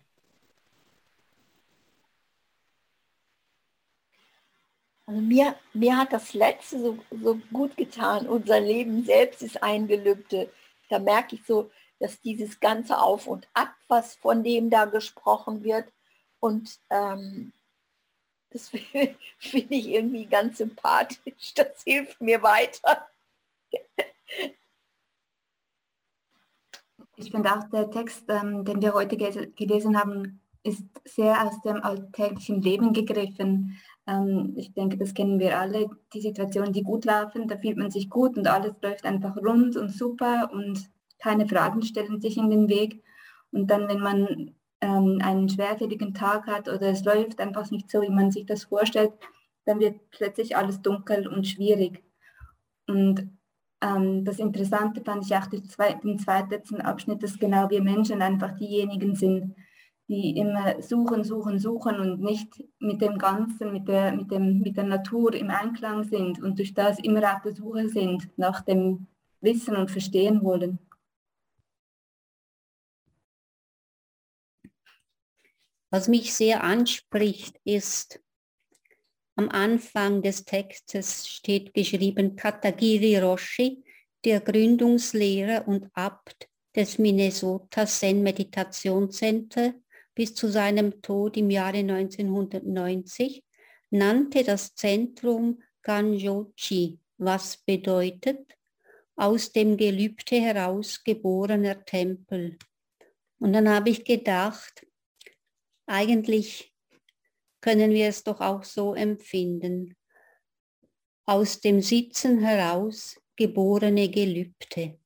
[5.07, 8.27] Also mir, mir hat das Letzte so, so gut getan.
[8.27, 10.51] Unser Leben selbst ist ein Gelübde.
[10.89, 15.63] Da merke ich so, dass dieses ganze Auf und Ab, was von dem da gesprochen
[15.63, 15.87] wird,
[16.45, 17.55] und ähm,
[18.51, 21.55] das finde ich irgendwie ganz sympathisch.
[21.55, 23.09] Das hilft mir weiter.
[27.17, 31.83] Ich finde auch der Text, ähm, den wir heute gelesen haben, ist sehr aus dem
[31.83, 33.81] alltäglichen Leben gegriffen.
[34.07, 37.91] Ähm, ich denke, das kennen wir alle, die Situationen, die gut laufen, da fühlt man
[37.91, 42.51] sich gut und alles läuft einfach rund und super und keine Fragen stellen sich in
[42.51, 43.03] den Weg.
[43.51, 48.03] Und dann, wenn man ähm, einen schwerfälligen Tag hat oder es läuft einfach nicht so,
[48.03, 49.13] wie man sich das vorstellt,
[49.65, 52.03] dann wird plötzlich alles dunkel und schwierig.
[52.87, 53.31] Und
[53.81, 58.57] ähm, das Interessante fand ich auch den zweiten, zweiten Abschnitt, dass genau wir Menschen einfach
[58.57, 59.55] diejenigen sind,
[60.09, 64.77] die immer suchen, suchen, suchen und nicht mit dem Ganzen, mit der, mit, dem, mit
[64.77, 69.07] der Natur im Einklang sind und durch das immer auf der Suche sind nach dem
[69.41, 70.79] Wissen und Verstehen wollen.
[75.91, 78.21] Was mich sehr anspricht, ist,
[79.37, 83.85] am Anfang des Textes steht geschrieben Katagiri Roshi,
[84.25, 89.75] der Gründungslehrer und Abt des Minnesota Zen Meditation Center
[90.15, 93.45] bis zu seinem Tod im Jahre 1990
[93.91, 98.57] nannte das Zentrum Ganjochi, was bedeutet
[99.17, 102.59] aus dem Gelübde heraus geborener Tempel.
[103.39, 104.87] Und dann habe ich gedacht,
[105.87, 106.73] eigentlich
[107.61, 109.97] können wir es doch auch so empfinden.
[111.27, 114.99] Aus dem Sitzen heraus geborene Gelübde,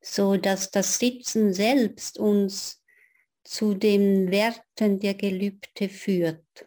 [0.00, 2.81] so dass das Sitzen selbst uns
[3.44, 6.66] zu den Werten der Gelübde führt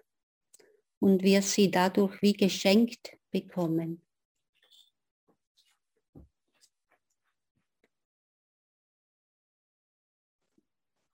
[1.00, 4.02] und wir sie dadurch wie geschenkt bekommen.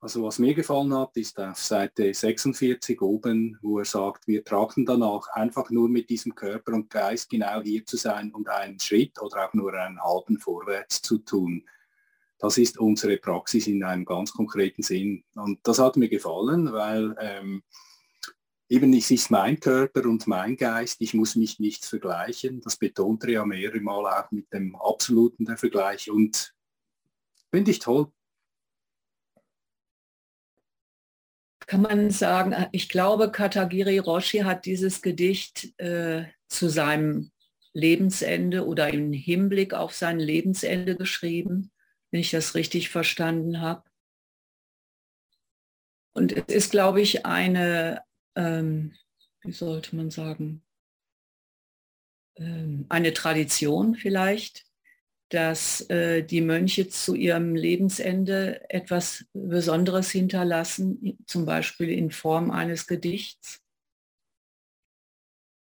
[0.02, 4.84] Also was mir gefallen hat, ist auf Seite 46 oben, wo er sagt, wir trachten
[4.84, 9.22] danach einfach nur mit diesem Körper und Geist genau hier zu sein und einen Schritt
[9.22, 11.64] oder auch nur einen halben vorwärts zu tun.
[12.42, 15.22] Das ist unsere Praxis in einem ganz konkreten Sinn.
[15.36, 17.62] Und das hat mir gefallen, weil ähm,
[18.68, 22.60] eben es ist mein Körper und mein Geist, ich muss mich nicht vergleichen.
[22.60, 26.52] Das betont er ja mehrere Mal auch mit dem absoluten der Vergleich und
[27.52, 28.10] finde ich toll.
[31.72, 37.30] kann man sagen, ich glaube, Katagiri Roshi hat dieses Gedicht äh, zu seinem
[37.72, 41.71] Lebensende oder im Hinblick auf sein Lebensende geschrieben,
[42.12, 43.82] wenn ich das richtig verstanden habe.
[46.14, 48.04] Und es ist, glaube ich, eine,
[48.36, 48.94] ähm,
[49.40, 50.62] wie sollte man sagen,
[52.36, 54.66] ähm, eine Tradition vielleicht,
[55.30, 62.86] dass äh, die Mönche zu ihrem Lebensende etwas Besonderes hinterlassen, zum Beispiel in Form eines
[62.86, 63.62] Gedichts?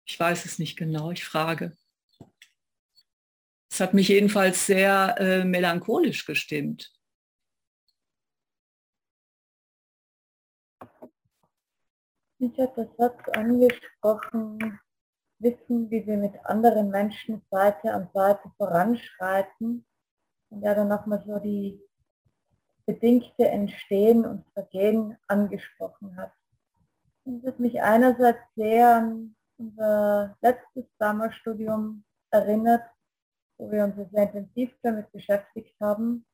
[0.05, 1.77] Ich weiß es nicht genau, ich frage.
[3.75, 6.93] Es hat mich jedenfalls sehr äh, melancholisch gestimmt.
[12.37, 14.79] Mich hat das Satz angesprochen,
[15.39, 19.85] wissen, wie wir mit anderen Menschen Seite an Seite voranschreiten
[20.51, 21.77] und ja dann nochmal so die
[22.85, 26.31] bedingte Entstehen und Vergehen angesprochen hat.
[27.25, 32.94] Und das mich einerseits sehr an unser letztes Sommerstudium erinnert,
[33.57, 36.25] wo wir uns sehr intensiv damit beschäftigt haben,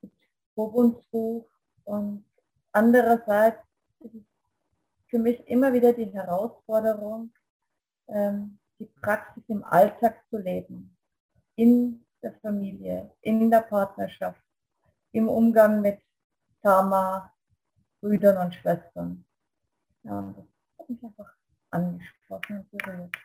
[0.00, 0.12] mit
[1.10, 1.48] Buch
[1.84, 2.24] und
[2.72, 3.62] andererseits
[4.00, 4.22] ist es
[5.08, 7.32] für mich immer wieder die Herausforderung,
[8.08, 10.96] ähm, die Praxis im Alltag zu leben,
[11.56, 14.42] in der Familie, in der Partnerschaft,
[15.12, 16.00] im Umgang mit
[16.62, 17.32] Tama,
[18.00, 19.24] Brüdern und Schwestern.
[20.02, 20.44] Ja, das
[20.78, 21.34] hat mich einfach
[21.70, 23.16] angesprochen und berührt.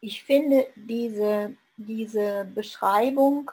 [0.00, 3.50] Ich finde diese, diese Beschreibung,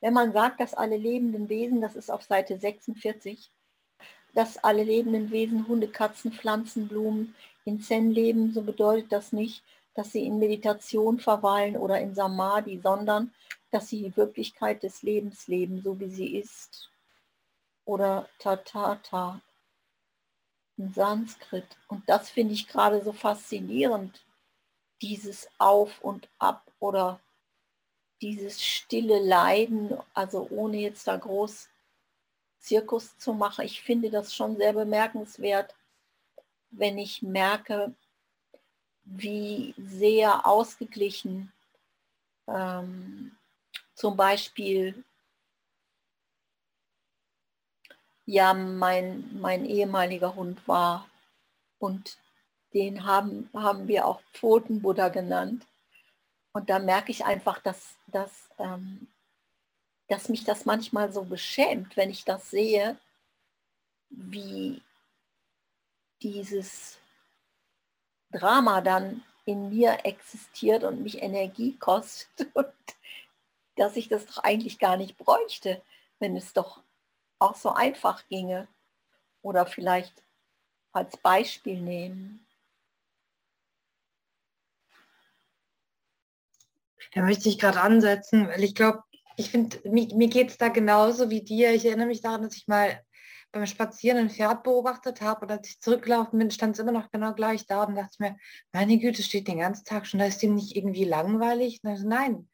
[0.00, 3.50] wenn man sagt, dass alle lebenden Wesen, das ist auf Seite 46,
[4.34, 9.62] dass alle lebenden Wesen, Hunde, Katzen, Pflanzen, Blumen in Zen leben, so bedeutet das nicht,
[9.94, 13.34] dass sie in Meditation verweilen oder in Samadhi, sondern
[13.70, 16.90] dass sie die Wirklichkeit des Lebens leben, so wie sie ist.
[17.84, 19.40] Oder Tatata
[20.76, 21.66] in Sanskrit.
[21.88, 24.22] Und das finde ich gerade so faszinierend,
[25.02, 27.20] dieses Auf und Ab oder
[28.20, 31.68] dieses stille Leiden, also ohne jetzt da groß
[32.58, 33.64] Zirkus zu machen.
[33.64, 35.74] Ich finde das schon sehr bemerkenswert,
[36.70, 37.94] wenn ich merke,
[39.04, 41.52] wie sehr ausgeglichen
[42.46, 43.36] ähm,
[43.94, 45.04] zum Beispiel
[48.26, 51.08] ja mein, mein ehemaliger Hund war.
[51.78, 52.18] Und
[52.74, 55.66] den haben, haben wir auch Pfotenbuddha genannt.
[56.52, 59.08] Und da merke ich einfach, dass, dass ähm,
[60.08, 62.98] dass mich das manchmal so beschämt, wenn ich das sehe,
[64.08, 64.82] wie
[66.22, 66.98] dieses
[68.32, 72.66] Drama dann in mir existiert und mich Energie kostet und
[73.76, 75.80] dass ich das doch eigentlich gar nicht bräuchte,
[76.18, 76.82] wenn es doch
[77.38, 78.66] auch so einfach ginge.
[79.40, 80.12] Oder vielleicht
[80.92, 82.44] als Beispiel nehmen.
[87.18, 89.02] Da möchte ich gerade ansetzen, weil ich glaube,
[89.36, 91.74] ich finde, mir, mir geht es da genauso wie dir.
[91.74, 93.02] Ich erinnere mich daran, dass ich mal
[93.50, 97.10] beim Spazieren ein Pferd beobachtet habe und als ich zurückgelaufen bin, stand es immer noch
[97.10, 98.36] genau gleich da und dachte mir,
[98.72, 101.80] meine Güte, steht den ganzen Tag schon, da ist dem nicht irgendwie langweilig.
[101.82, 102.48] Also, nein,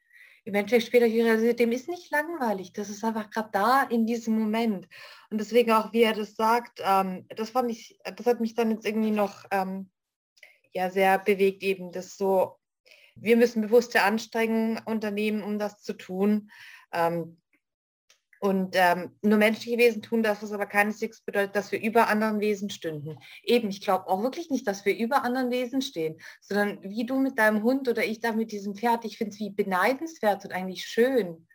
[0.45, 2.73] eventuell später realisiert, dem ist nicht langweilig.
[2.73, 4.87] Das ist einfach gerade da in diesem Moment.
[5.29, 8.71] Und deswegen auch, wie er das sagt, ähm, das fand ich, das hat mich dann
[8.71, 9.91] jetzt irgendwie noch ähm,
[10.73, 12.57] ja, sehr bewegt, eben das so,
[13.15, 16.51] wir müssen bewusste Anstrengungen unternehmen, um das zu tun.
[16.91, 17.37] Ähm,
[18.39, 22.39] und ähm, nur menschliche Wesen tun das, was aber keineswegs bedeutet, dass wir über anderen
[22.39, 23.17] Wesen stünden.
[23.43, 27.17] Eben, ich glaube auch wirklich nicht, dass wir über anderen Wesen stehen, sondern wie du
[27.17, 30.51] mit deinem Hund oder ich da mit diesem Pferd, ich finde es wie beneidenswert und
[30.51, 31.47] eigentlich schön.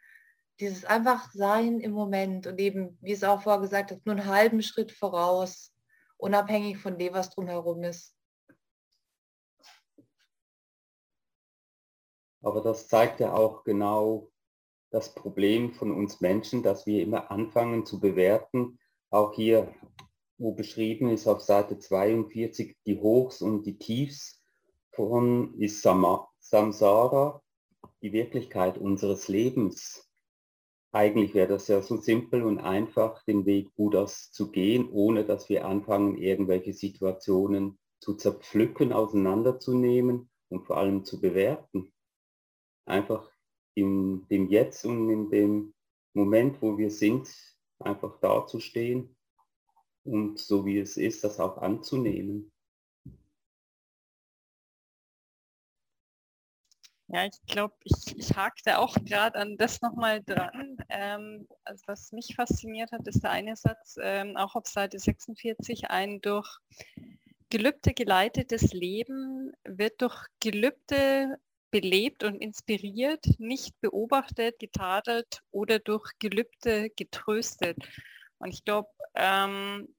[0.59, 4.63] Dieses einfach Sein im Moment und eben, wie es auch vorgesagt hat, nur einen halben
[4.63, 5.73] Schritt voraus,
[6.17, 8.15] unabhängig von dem, was drumherum ist.
[12.43, 14.31] Aber das zeigt ja auch genau
[14.91, 18.79] das Problem von uns Menschen, dass wir immer anfangen zu bewerten.
[19.11, 19.73] Auch hier,
[20.39, 24.43] wo beschrieben ist auf Seite 42, die Hochs und die Tiefs
[24.93, 27.43] von ist Samsara,
[28.03, 30.09] die Wirklichkeit unseres Lebens.
[30.93, 35.49] Eigentlich wäre das ja so simpel und einfach, den Weg Buddhas zu gehen, ohne dass
[35.49, 41.93] wir anfangen, irgendwelche Situationen zu zerpflücken, auseinanderzunehmen und vor allem zu bewerten
[42.87, 43.31] einfach
[43.75, 45.75] in dem Jetzt und in dem
[46.13, 47.29] Moment, wo wir sind,
[47.79, 49.17] einfach dazustehen
[50.05, 52.53] und so wie es ist, das auch anzunehmen.
[57.13, 60.77] Ja, ich glaube, ich, ich hakte auch gerade an das nochmal dran.
[60.89, 65.91] Ähm, also was mich fasziniert hat, ist der eine Satz, ähm, auch auf Seite 46,
[65.91, 66.61] ein durch
[67.49, 71.41] Gelübde geleitetes Leben wird durch Gelübde
[71.71, 77.79] belebt und inspiriert, nicht beobachtet, getadelt oder durch Gelübde getröstet.
[78.39, 79.95] Und ich glaube, ähm,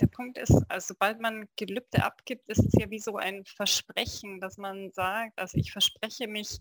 [0.00, 4.40] der Punkt ist, also sobald man Gelübde abgibt, ist es ja wie so ein Versprechen,
[4.40, 6.58] dass man sagt, also ich verspreche mich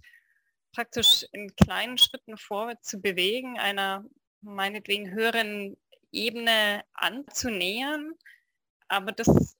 [0.73, 4.05] praktisch in kleinen Schritten vorwärts zu bewegen, einer
[4.41, 5.77] meinetwegen höheren
[6.11, 8.13] Ebene anzunähern.
[8.87, 9.57] Aber das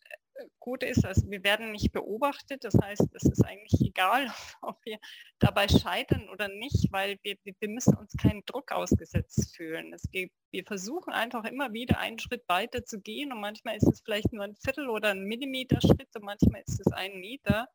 [0.60, 4.28] gut ist, also wir werden nicht beobachtet, das heißt, es ist eigentlich egal,
[4.62, 4.99] ob wir
[5.39, 9.93] dabei scheitern oder nicht, weil wir, wir müssen uns keinen Druck ausgesetzt fühlen.
[9.93, 13.88] Es geht, wir versuchen einfach immer wieder einen Schritt weiter zu gehen und manchmal ist
[13.88, 17.67] es vielleicht nur ein Viertel oder ein Millimeter Schritt und manchmal ist es ein Meter.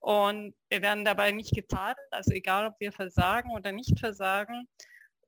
[0.00, 4.68] Und wir werden dabei nicht gezahlt, also egal, ob wir versagen oder nicht versagen.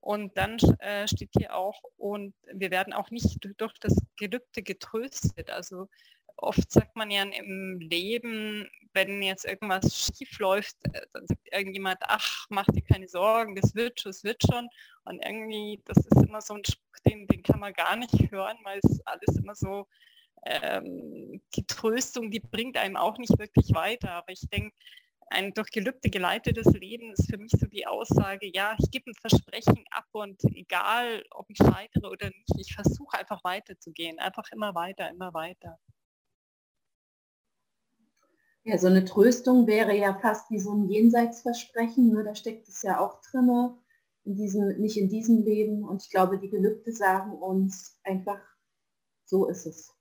[0.00, 5.50] Und dann äh, steht hier auch, und wir werden auch nicht durch das Gelübde getröstet.
[5.50, 5.88] Also
[6.38, 11.98] oft sagt man ja im Leben, wenn jetzt irgendwas schief läuft, äh, dann sagt irgendjemand,
[12.02, 14.68] ach, mach dir keine Sorgen, das wird schon, das wird schon.
[15.04, 18.56] Und irgendwie, das ist immer so ein Spruch, den, den kann man gar nicht hören,
[18.64, 19.86] weil es alles immer so,
[20.46, 24.12] ähm, die Tröstung, die bringt einem auch nicht wirklich weiter.
[24.12, 24.74] Aber ich denke,
[25.30, 29.14] ein durch Gelübde geleitetes Leben ist für mich so die Aussage, ja, ich gebe ein
[29.14, 34.74] Versprechen ab und egal, ob ich scheitere oder nicht, ich versuche einfach weiterzugehen, einfach immer
[34.74, 35.78] weiter, immer weiter.
[38.68, 42.22] Ja, so eine Tröstung wäre ja fast wie so ein Jenseitsversprechen, ne?
[42.22, 43.48] da steckt es ja auch drin,
[44.24, 45.88] in diesem, nicht in diesem Leben.
[45.88, 48.38] Und ich glaube, die Gelübde sagen uns einfach,
[49.24, 49.94] so ist es.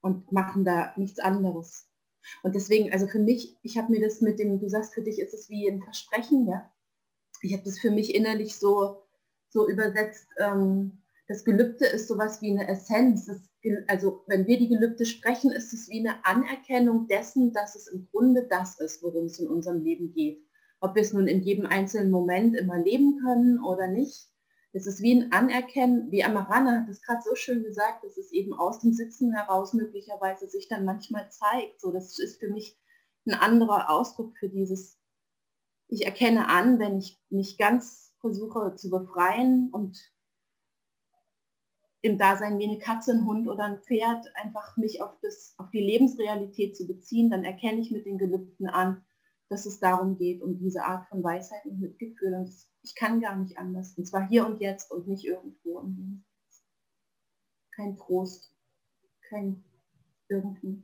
[0.00, 1.90] Und machen da nichts anderes.
[2.42, 5.18] Und deswegen, also für mich, ich habe mir das mit dem, du sagst, für dich
[5.18, 6.72] ist es wie ein Versprechen, ja.
[7.42, 9.02] Ich habe das für mich innerlich so,
[9.50, 13.26] so übersetzt, ähm, das Gelübde ist sowas wie eine Essenz.
[13.26, 13.42] Das,
[13.86, 18.08] also wenn wir die Gelübde sprechen, ist es wie eine Anerkennung dessen, dass es im
[18.10, 20.44] Grunde das ist, worum es in unserem Leben geht.
[20.80, 24.28] Ob wir es nun in jedem einzelnen Moment immer leben können oder nicht.
[24.72, 28.30] Es ist wie ein Anerkennen, wie Amarana hat es gerade so schön gesagt, dass es
[28.32, 31.80] eben aus dem Sitzen heraus möglicherweise sich dann manchmal zeigt.
[31.80, 32.78] So, das ist für mich
[33.26, 34.98] ein anderer Ausdruck für dieses,
[35.88, 39.98] ich erkenne an, wenn ich mich ganz versuche zu befreien und
[42.00, 45.70] im Dasein wie eine Katze, ein Hund oder ein Pferd, einfach mich auf, das, auf
[45.70, 49.04] die Lebensrealität zu beziehen, dann erkenne ich mit den Gelübden an,
[49.48, 52.34] dass es darum geht, um diese Art von Weisheit und Mitgefühl.
[52.34, 53.94] Und ich kann gar nicht anders.
[53.96, 55.82] Und zwar hier und jetzt und nicht irgendwo.
[57.74, 58.54] Kein Trost,
[59.28, 59.64] kein
[60.28, 60.82] irgendwie.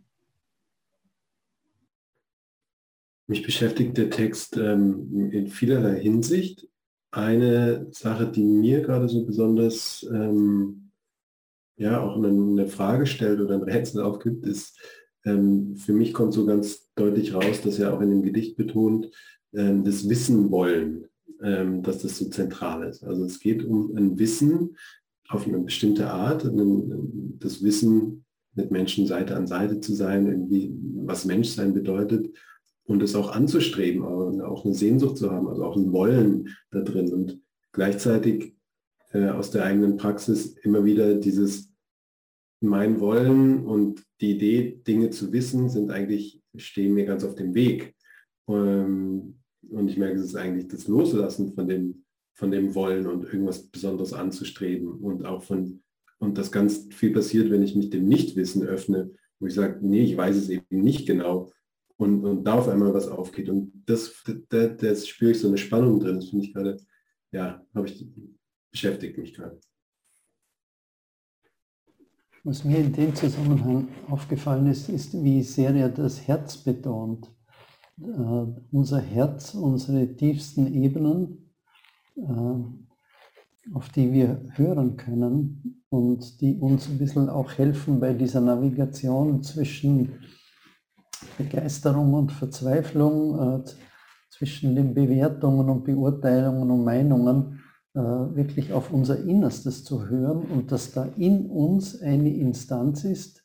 [3.27, 6.69] Mich beschäftigt der Text ähm, in vielerlei Hinsicht.
[7.11, 10.84] Eine Sache, die mir gerade so besonders ähm,
[11.77, 14.79] ja auch eine, Frage stellt oder ein Rätsel aufgibt, ist,
[15.25, 19.11] ähm, für mich kommt so ganz deutlich raus, dass er auch in dem Gedicht betont,
[19.53, 21.07] ähm, das Wissen wollen,
[21.43, 23.05] ähm, dass das so zentral ist.
[23.05, 24.77] Also es geht um ein Wissen
[25.29, 31.25] auf eine bestimmte Art, das Wissen mit Menschen Seite an Seite zu sein, irgendwie was
[31.25, 32.31] Menschsein bedeutet
[32.85, 37.13] und es auch anzustreben, auch eine Sehnsucht zu haben, also auch ein Wollen da drin
[37.13, 37.41] und
[37.73, 38.54] gleichzeitig
[39.15, 41.73] äh, aus der eigenen Praxis immer wieder dieses
[42.61, 47.55] mein Wollen und die Idee, Dinge zu wissen, sind eigentlich, stehen mir ganz auf dem
[47.55, 47.95] Weg.
[48.49, 49.39] Ähm,
[49.71, 52.05] und ich merke, es ist eigentlich das Loslassen von dem
[52.35, 55.83] von dem Wollen und irgendwas Besonderes anzustreben und auch von,
[56.19, 60.03] und das ganz viel passiert, wenn ich mich dem Nichtwissen öffne, wo ich sage, nee,
[60.03, 61.53] ich weiß es eben nicht genau
[61.97, 63.49] und, und da auf einmal was aufgeht.
[63.49, 66.77] Und das, das, das spüre ich so eine Spannung drin, das finde ich gerade,
[67.31, 68.07] ja, habe ich,
[68.75, 69.61] beschäftigt mich gerade.
[72.43, 77.31] Was mir in dem Zusammenhang aufgefallen ist, ist, wie sehr er das Herz betont.
[77.97, 81.53] Uh, unser Herz, unsere tiefsten Ebenen,
[82.17, 82.65] uh,
[83.73, 89.45] auf die wir hören können und die uns ein bisschen auch helfen bei dieser Navigation
[89.45, 90.19] zwischen
[91.39, 93.65] Begeisterung und Verzweiflung, uh,
[94.31, 97.64] zwischen den Bewertungen und Beurteilungen und Meinungen,
[97.95, 103.45] wirklich auf unser Innerstes zu hören und dass da in uns eine Instanz ist,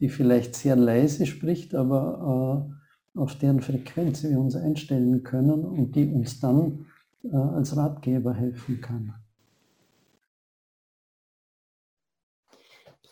[0.00, 2.68] die vielleicht sehr leise spricht, aber
[3.14, 6.86] auf deren Frequenz wir uns einstellen können und die uns dann
[7.24, 9.14] äh, als Ratgeber helfen kann.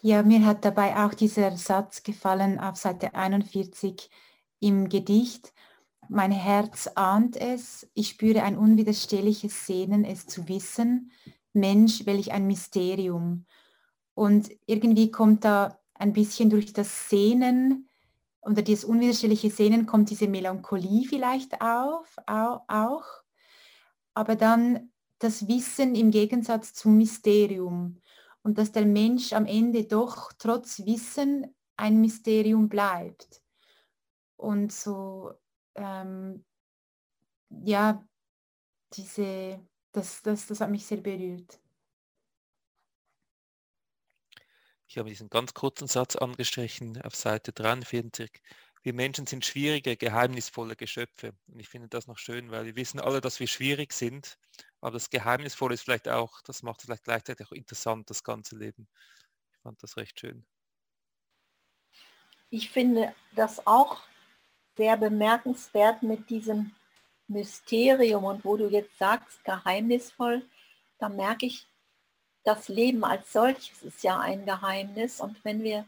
[0.01, 4.09] Ja, mir hat dabei auch dieser Satz gefallen auf Seite 41
[4.61, 5.53] im Gedicht.
[6.09, 11.13] Mein Herz ahnt es, ich spüre ein unwiderstehliches Sehnen, es zu wissen.
[11.53, 13.47] Mensch, welch ein Mysterium.
[14.15, 17.89] Und irgendwie kommt da ein bisschen durch das Sehnen
[18.49, 23.05] unter dieses unwiderstehliche Sehnen kommt diese Melancholie vielleicht auf, auch,
[24.15, 28.01] aber dann das Wissen im Gegensatz zum Mysterium
[28.43, 33.43] und dass der Mensch am Ende doch trotz Wissen ein Mysterium bleibt.
[34.37, 35.33] Und so,
[35.79, 36.45] ähm,
[37.51, 38.05] ja,
[38.93, 39.61] diese,
[39.93, 41.61] das, das, das hat mich sehr berührt.
[44.87, 48.31] Ich habe diesen ganz kurzen Satz angestrichen auf Seite 43.
[48.83, 51.35] Wir Menschen sind schwierige, geheimnisvolle Geschöpfe.
[51.47, 54.39] Und ich finde das noch schön, weil wir wissen alle, dass wir schwierig sind.
[54.81, 58.57] Aber das Geheimnisvolle ist vielleicht auch, das macht es vielleicht gleichzeitig auch interessant, das ganze
[58.57, 58.89] Leben.
[59.53, 60.47] Ich fand das recht schön.
[62.51, 64.01] Ich finde das auch
[64.79, 66.71] sehr bemerkenswert mit diesem
[67.27, 70.43] Mysterium und wo du jetzt sagst, geheimnisvoll,
[70.99, 71.67] da merke ich,
[72.45, 75.85] das Leben als solches ist ja ein Geheimnis und wenn wir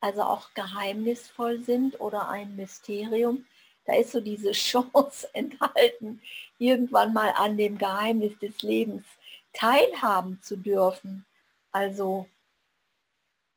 [0.00, 3.46] also auch geheimnisvoll sind oder ein Mysterium,
[3.84, 6.22] da ist so diese Chance enthalten,
[6.58, 9.04] irgendwann mal an dem Geheimnis des Lebens
[9.52, 11.26] teilhaben zu dürfen.
[11.70, 12.26] Also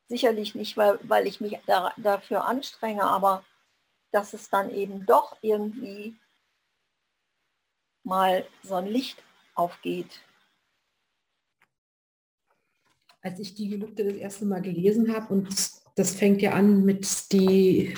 [0.08, 3.42] sicherlich nicht, weil, weil ich mich da, dafür anstrenge, aber
[4.14, 6.16] dass es dann eben doch irgendwie
[8.04, 9.22] mal so ein Licht
[9.54, 10.22] aufgeht
[13.24, 15.48] als ich die Gelübde das erste Mal gelesen habe, und
[15.96, 17.94] das fängt ja an mit die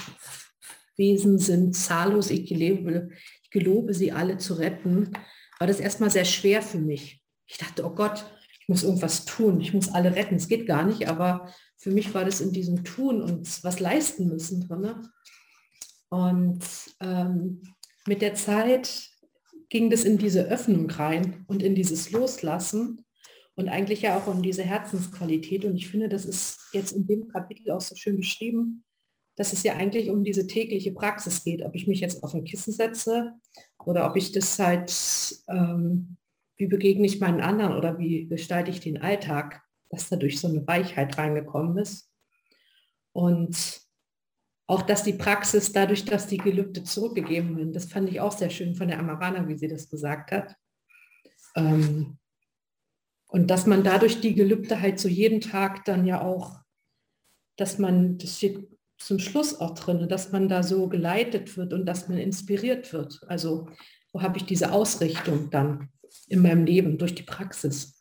[0.97, 3.11] Wesen sind zahllos, ich gelobe,
[3.43, 5.13] ich gelobe sie alle zu retten,
[5.59, 7.23] war das erstmal sehr schwer für mich.
[7.47, 8.25] Ich dachte, oh Gott,
[8.61, 10.37] ich muss irgendwas tun, ich muss alle retten.
[10.37, 14.29] Es geht gar nicht, aber für mich war das in diesem Tun und was leisten
[14.29, 15.09] müssen drin.
[16.17, 16.61] Und
[17.01, 17.63] ähm,
[18.07, 19.11] mit der Zeit
[19.69, 23.05] ging das in diese Öffnung rein und in dieses Loslassen
[23.55, 25.67] und eigentlich ja auch um diese Herzensqualität.
[25.67, 28.85] Und ich finde, das ist jetzt in dem Kapitel auch so schön beschrieben,
[29.35, 32.45] dass es ja eigentlich um diese tägliche Praxis geht, ob ich mich jetzt auf ein
[32.45, 33.33] Kissen setze
[33.85, 34.91] oder ob ich das halt,
[35.49, 36.17] ähm,
[36.57, 39.61] wie begegne ich meinen anderen oder wie gestalte ich den Alltag,
[39.91, 42.11] dass dadurch so eine Weichheit reingekommen ist.
[43.13, 43.86] Und
[44.67, 48.51] auch, dass die Praxis dadurch, dass die Gelübde zurückgegeben werden, das fand ich auch sehr
[48.51, 50.57] schön von der Amarana, wie sie das gesagt hat.
[51.55, 52.19] Ähm,
[53.29, 56.61] und dass man dadurch die Gelübde halt so jeden Tag dann ja auch,
[57.57, 61.87] dass man, das steht zum Schluss auch drin, dass man da so geleitet wird und
[61.87, 63.21] dass man inspiriert wird.
[63.29, 63.69] Also
[64.13, 65.91] wo habe ich diese Ausrichtung dann
[66.29, 68.01] in meinem Leben durch die Praxis?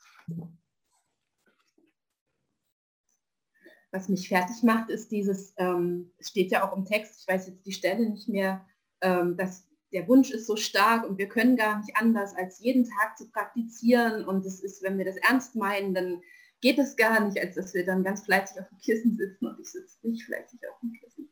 [3.95, 7.65] Was mich fertig macht, ist dieses, ähm, steht ja auch im Text, ich weiß jetzt
[7.65, 8.65] die Stelle nicht mehr,
[8.99, 12.83] ähm, dass der Wunsch ist so stark und wir können gar nicht anders, als jeden
[12.83, 14.25] Tag zu praktizieren.
[14.25, 16.21] Und es ist, wenn wir das ernst meinen, dann
[16.59, 19.61] geht es gar nicht, als dass wir dann ganz fleißig auf dem Kissen sitzen und
[19.61, 21.31] ich sitze nicht fleißig auf dem Kissen.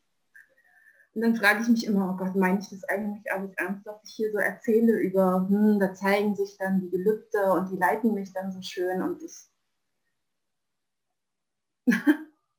[1.12, 4.00] Und dann frage ich mich immer, oh Gott, meine ich das eigentlich alles ernst, was
[4.04, 8.14] ich hier so erzähle über, hm, da zeigen sich dann die Gelübde und die leiten
[8.14, 9.50] mich dann so schön und ich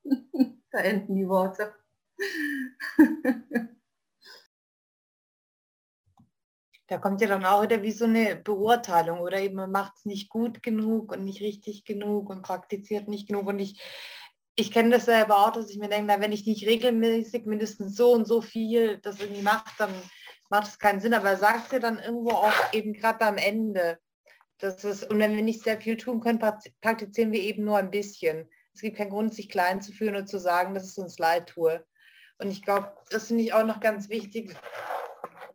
[0.72, 1.74] da enden die Worte.
[6.88, 10.06] Da kommt ja dann auch wieder wie so eine Beurteilung oder eben man macht es
[10.06, 13.48] nicht gut genug und nicht richtig genug und praktiziert nicht genug.
[13.48, 13.82] Und ich,
[14.56, 18.12] ich kenne das selber auch, dass ich mir denke, wenn ich nicht regelmäßig mindestens so
[18.14, 19.92] und so viel das irgendwie mache, dann
[20.50, 21.16] macht es keinen Sinn.
[21.16, 24.00] Aber er sagt ja dann irgendwo auch eben gerade am Ende,
[24.60, 26.40] Das ist, und wenn wir nicht sehr viel tun können,
[26.82, 28.50] praktizieren wir eben nur ein bisschen.
[28.76, 31.48] Es gibt keinen Grund, sich klein zu fühlen und zu sagen, dass es uns leid
[31.48, 31.84] tue.
[32.38, 34.54] Und ich glaube, das finde ich auch noch ganz wichtig,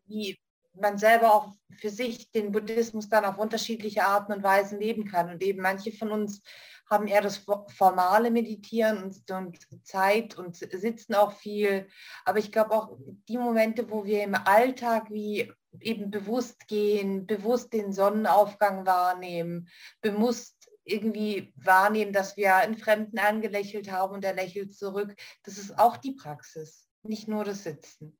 [0.06, 0.38] wie
[0.72, 5.28] man selber auch für sich den Buddhismus dann auf unterschiedliche Arten und Weisen leben kann.
[5.30, 6.42] Und eben manche von uns
[6.88, 11.88] haben eher das formale Meditieren und, und Zeit und sitzen auch viel.
[12.24, 12.96] Aber ich glaube auch
[13.28, 19.68] die Momente, wo wir im Alltag wie eben bewusst gehen, bewusst den Sonnenaufgang wahrnehmen,
[20.00, 20.59] bewusst
[20.90, 25.14] irgendwie wahrnehmen, dass wir einen Fremden angelächelt haben und er lächelt zurück.
[25.44, 28.16] Das ist auch die Praxis, nicht nur das Sitzen.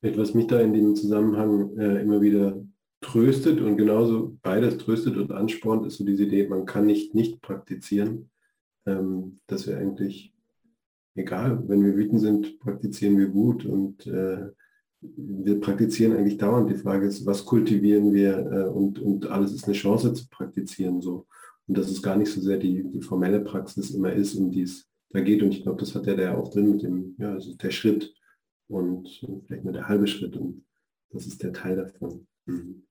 [0.00, 2.64] Etwas mich da in dem Zusammenhang äh, immer wieder
[3.00, 7.40] tröstet und genauso beides tröstet und anspornt, ist so diese Idee, man kann nicht nicht
[7.40, 8.30] praktizieren.
[8.86, 10.34] Ähm, dass wir eigentlich,
[11.14, 14.48] egal, wenn wir wütend sind, praktizieren wir gut und äh,
[15.00, 16.70] wir praktizieren eigentlich dauernd.
[16.70, 21.00] Die Frage ist, was kultivieren wir äh, und, und alles ist eine Chance zu praktizieren
[21.00, 21.26] so.
[21.66, 24.62] Und dass es gar nicht so sehr die, die formelle Praxis immer ist, um die
[24.62, 25.42] es da geht.
[25.42, 28.14] Und ich glaube, das hat er da auch drin mit dem, ja, also der Schritt
[28.68, 29.08] und
[29.46, 30.64] vielleicht nur der halbe Schritt und
[31.10, 32.26] das ist der Teil davon.
[32.46, 32.84] Mhm.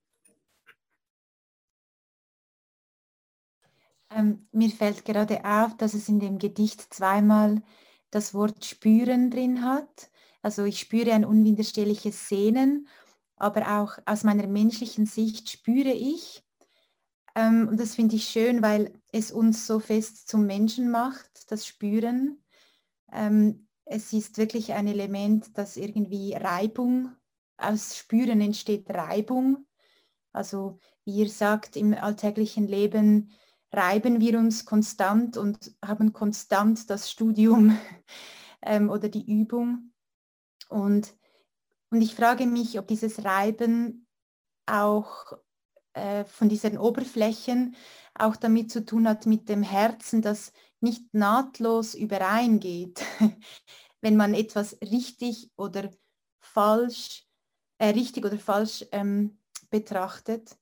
[4.09, 7.61] Ähm, mir fällt gerade auf, dass es in dem Gedicht zweimal
[8.09, 10.09] das Wort spüren drin hat.
[10.47, 12.87] Also ich spüre ein unwiderstehliches Sehnen,
[13.35, 16.41] aber auch aus meiner menschlichen Sicht spüre ich.
[17.35, 21.67] Ähm, und das finde ich schön, weil es uns so fest zum Menschen macht, das
[21.67, 22.41] Spüren.
[23.11, 27.11] Ähm, es ist wirklich ein Element, das irgendwie Reibung,
[27.57, 29.65] aus Spüren entsteht Reibung.
[30.31, 33.31] Also wie ihr sagt, im alltäglichen Leben
[33.73, 37.77] reiben wir uns konstant und haben konstant das Studium
[38.61, 39.91] ähm, oder die Übung.
[40.67, 41.15] Und,
[41.89, 44.07] und ich frage mich, ob dieses Reiben
[44.65, 45.33] auch
[45.93, 47.75] äh, von diesen Oberflächen
[48.13, 53.03] auch damit zu tun hat mit dem Herzen, das nicht nahtlos übereingeht.
[54.01, 55.89] Wenn man etwas richtig oder
[56.39, 57.25] falsch,
[57.79, 59.39] äh, richtig oder falsch ähm,
[59.69, 60.57] betrachtet,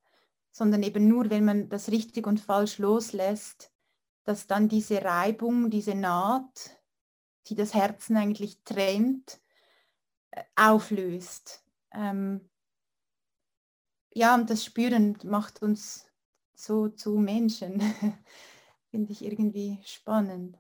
[0.52, 3.74] sondern eben nur, wenn man das richtig und falsch loslässt,
[4.24, 6.80] dass dann diese Reibung, diese Naht,
[7.48, 9.42] die das Herzen eigentlich trennt,
[10.56, 11.64] auflöst.
[11.94, 12.50] Ähm,
[14.14, 16.06] ja, und das Spüren macht uns
[16.54, 17.82] so zu Menschen.
[18.92, 20.58] Finde ich irgendwie spannend.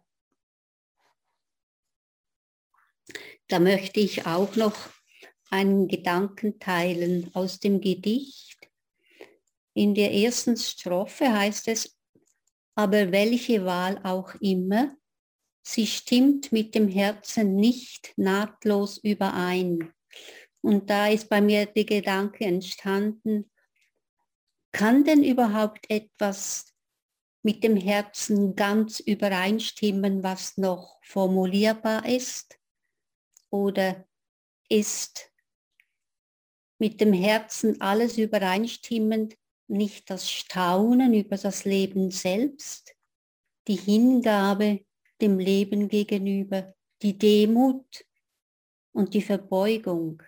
[3.47, 4.76] Da möchte ich auch noch
[5.49, 8.57] einen Gedanken teilen aus dem Gedicht.
[9.73, 11.97] In der ersten Strophe heißt es,
[12.76, 14.95] aber welche Wahl auch immer,
[15.66, 19.93] sie stimmt mit dem Herzen nicht nahtlos überein.
[20.61, 23.51] Und da ist bei mir der Gedanke entstanden,
[24.72, 26.74] kann denn überhaupt etwas
[27.41, 32.59] mit dem Herzen ganz übereinstimmen, was noch formulierbar ist?
[33.49, 34.07] Oder
[34.70, 35.32] ist
[36.78, 39.36] mit dem Herzen alles übereinstimmend
[39.68, 42.95] nicht das Staunen über das Leben selbst,
[43.68, 44.86] die Hingabe
[45.26, 48.05] dem Leben gegenüber, die Demut
[48.91, 50.21] und die Verbeugung.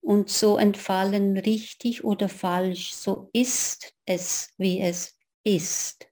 [0.00, 6.08] Und so entfallen richtig oder falsch, so ist es, wie es ist.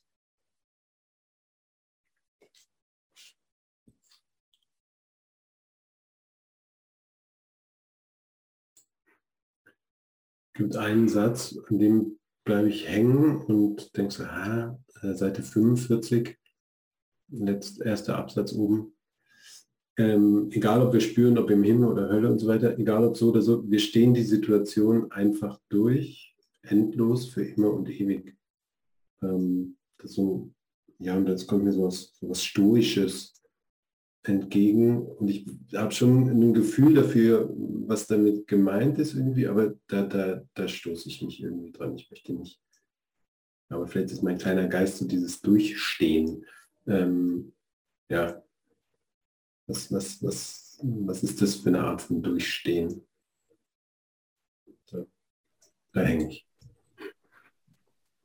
[10.57, 14.79] Gibt einen Satz, an dem bleibe ich hängen und denke so, ah,
[15.13, 16.39] Seite 45,
[17.39, 18.93] letzter erster Absatz oben.
[19.97, 23.17] Ähm, egal ob wir spüren, ob im Himmel oder Hölle und so weiter, egal ob
[23.17, 28.37] so oder so, wir stehen die Situation einfach durch, endlos für immer und ewig.
[29.23, 30.51] Ähm, das so,
[30.99, 33.35] ja, und jetzt kommt mir sowas, sowas Stoisches
[34.25, 37.53] entgegen und ich habe schon ein Gefühl dafür,
[37.87, 41.95] was damit gemeint ist irgendwie, aber da, da, da stoße ich mich irgendwie dran.
[41.95, 42.61] Ich möchte nicht.
[43.69, 46.45] Aber vielleicht ist mein kleiner Geist so dieses Durchstehen
[46.87, 47.53] ähm,
[48.09, 48.43] ja,
[49.67, 53.07] was, was, was, was ist das für eine Art von Durchstehen?
[54.85, 55.07] So,
[55.93, 56.47] da hänge ich.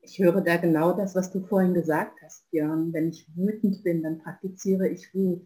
[0.02, 2.92] Ich höre da genau das, was du vorhin gesagt hast, Björn.
[2.94, 5.46] Wenn ich wütend bin, dann praktiziere ich Wut.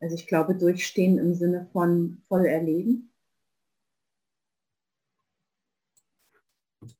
[0.00, 3.12] Also ich glaube, durchstehen im Sinne von voll erleben.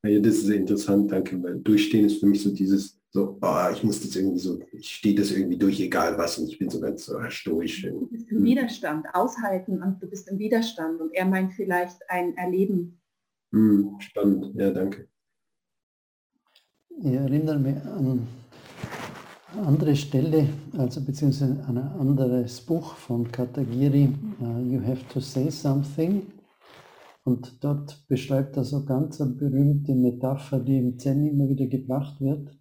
[0.05, 3.85] Ja, das ist interessant, danke, weil durchstehen ist für mich so dieses, so, oh, ich
[3.85, 6.81] muss das irgendwie so, ich stehe das irgendwie durch, egal was, und ich bin so
[6.81, 7.83] ganz so stoisch.
[7.83, 12.37] Du bist im Widerstand, aushalten und du bist im Widerstand und er meint vielleicht ein
[12.37, 12.99] Erleben
[13.53, 15.09] Hm, spannend, ja, danke.
[16.89, 18.27] Ich erinnere mich an
[19.53, 20.49] eine andere Stelle,
[20.79, 24.09] also beziehungsweise an ein anderes Buch von Katagiri,
[24.41, 26.27] uh, You Have to Say Something.
[27.25, 32.21] Und dort beschreibt er so ganz eine berühmte Metapher, die im Zen immer wieder gebracht
[32.21, 32.59] wird,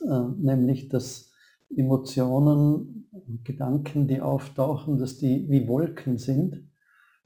[0.00, 1.32] nämlich dass
[1.74, 3.08] Emotionen
[3.42, 6.68] Gedanken, die auftauchen, dass die wie Wolken sind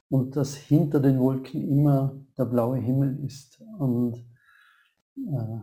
[0.09, 3.61] und dass hinter den Wolken immer der blaue Himmel ist.
[3.77, 4.25] Und
[5.17, 5.61] uh,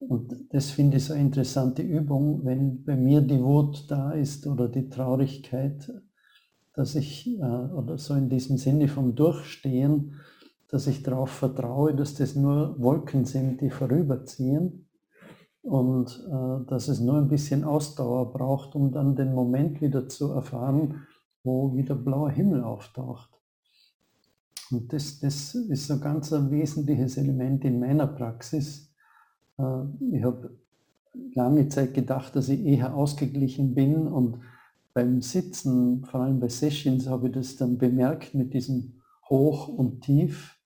[0.00, 4.46] und das finde ich so eine interessante Übung, wenn bei mir die Wut da ist
[4.46, 5.92] oder die Traurigkeit,
[6.72, 10.14] dass ich, äh, oder so in diesem Sinne vom Durchstehen,
[10.68, 14.86] dass ich darauf vertraue, dass das nur Wolken sind, die vorüberziehen
[15.62, 20.32] und äh, dass es nur ein bisschen Ausdauer braucht, um dann den Moment wieder zu
[20.32, 21.06] erfahren,
[21.44, 23.30] wo wieder blauer Himmel auftaucht.
[24.70, 28.90] Und das, das ist so ganz ein wesentliches Element in meiner Praxis,
[29.58, 30.56] äh, ich habe
[31.34, 34.38] lange Zeit gedacht, dass ich eher ausgeglichen bin und
[34.94, 40.02] beim Sitzen, vor allem bei Sessions, habe ich das dann bemerkt mit diesem Hoch und
[40.02, 40.59] Tief.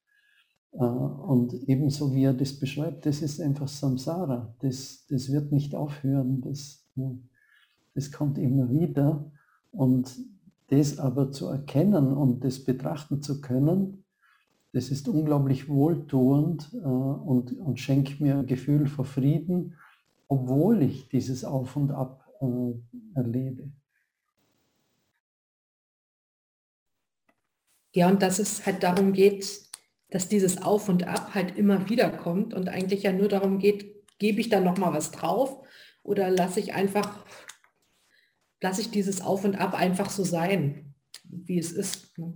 [0.74, 4.54] Äh, und ebenso wie er das beschreibt, das ist einfach Samsara.
[4.60, 6.40] Das, das wird nicht aufhören.
[6.40, 6.86] Das,
[7.94, 9.30] das kommt immer wieder.
[9.70, 10.16] Und
[10.68, 14.04] das aber zu erkennen und das betrachten zu können,
[14.72, 19.76] das ist unglaublich wohltuend äh, und, und schenkt mir ein Gefühl von Frieden,
[20.26, 22.74] obwohl ich dieses Auf und Ab äh,
[23.14, 23.70] erlebe.
[27.94, 29.62] Ja, und dass es halt darum geht,
[30.14, 34.06] dass dieses Auf und Ab halt immer wieder kommt und eigentlich ja nur darum geht,
[34.20, 35.66] gebe ich da noch mal was drauf
[36.04, 37.26] oder lasse ich einfach,
[38.62, 40.94] lasse ich dieses Auf und Ab einfach so sein,
[41.24, 42.16] wie es ist.
[42.16, 42.32] Ne?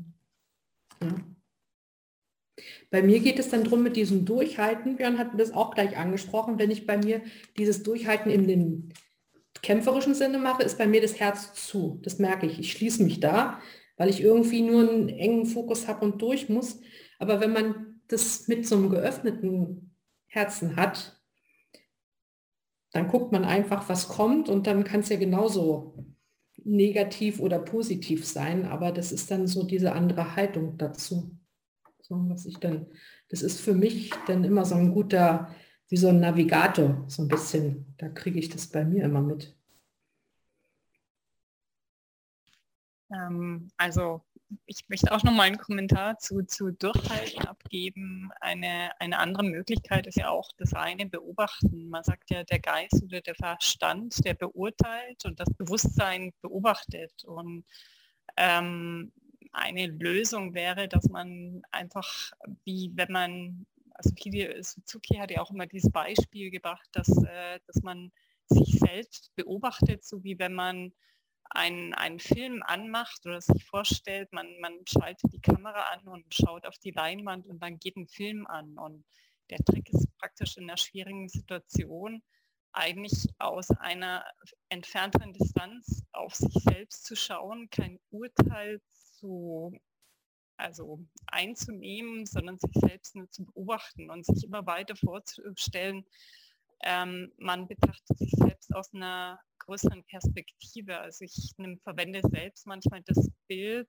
[1.00, 1.14] Ja.
[2.90, 6.58] Bei mir geht es dann darum, mit diesem Durchhalten, Björn hat das auch gleich angesprochen,
[6.58, 7.22] wenn ich bei mir
[7.58, 8.92] dieses Durchhalten in den
[9.62, 12.00] kämpferischen Sinne mache, ist bei mir das Herz zu.
[12.02, 12.58] Das merke ich.
[12.58, 13.60] Ich schließe mich da,
[13.96, 16.80] weil ich irgendwie nur einen engen Fokus habe und durch muss.
[17.18, 19.94] Aber wenn man das mit so einem geöffneten
[20.26, 21.20] Herzen hat,
[22.92, 26.06] dann guckt man einfach, was kommt und dann kann es ja genauso
[26.64, 31.38] negativ oder positiv sein, aber das ist dann so diese andere Haltung dazu.
[32.00, 32.86] So, was ich dann,
[33.28, 35.54] das ist für mich dann immer so ein guter,
[35.88, 37.94] wie so ein Navigator, so ein bisschen.
[37.98, 39.54] Da kriege ich das bei mir immer mit.
[43.10, 44.22] Ähm, also
[44.66, 48.30] ich möchte auch noch mal einen Kommentar zu, zu Durchhalten abgeben.
[48.40, 51.88] Eine, eine andere Möglichkeit ist ja auch das reine Beobachten.
[51.88, 57.24] Man sagt ja, der Geist oder der Verstand, der beurteilt und das Bewusstsein beobachtet.
[57.24, 57.64] Und
[58.36, 59.12] ähm,
[59.52, 62.32] eine Lösung wäre, dass man einfach,
[62.64, 67.60] wie wenn man, also Kili Suzuki hat ja auch immer dieses Beispiel gebracht, dass, äh,
[67.66, 68.12] dass man
[68.48, 70.92] sich selbst beobachtet, so wie wenn man
[71.50, 76.66] einen, einen Film anmacht oder sich vorstellt, man, man schaltet die Kamera an und schaut
[76.66, 78.76] auf die Leinwand und dann geht ein Film an.
[78.78, 79.04] Und
[79.50, 82.22] der Trick ist praktisch in einer schwierigen Situation
[82.72, 84.24] eigentlich aus einer
[84.68, 89.72] entfernteren Distanz auf sich selbst zu schauen, kein Urteil zu,
[90.56, 96.04] also einzunehmen, sondern sich selbst nur zu beobachten und sich immer weiter vorzustellen,
[96.82, 100.98] ähm, man betrachtet sich selbst aus einer größeren Perspektive.
[100.98, 103.88] Also ich nehm, verwende selbst manchmal das Bild,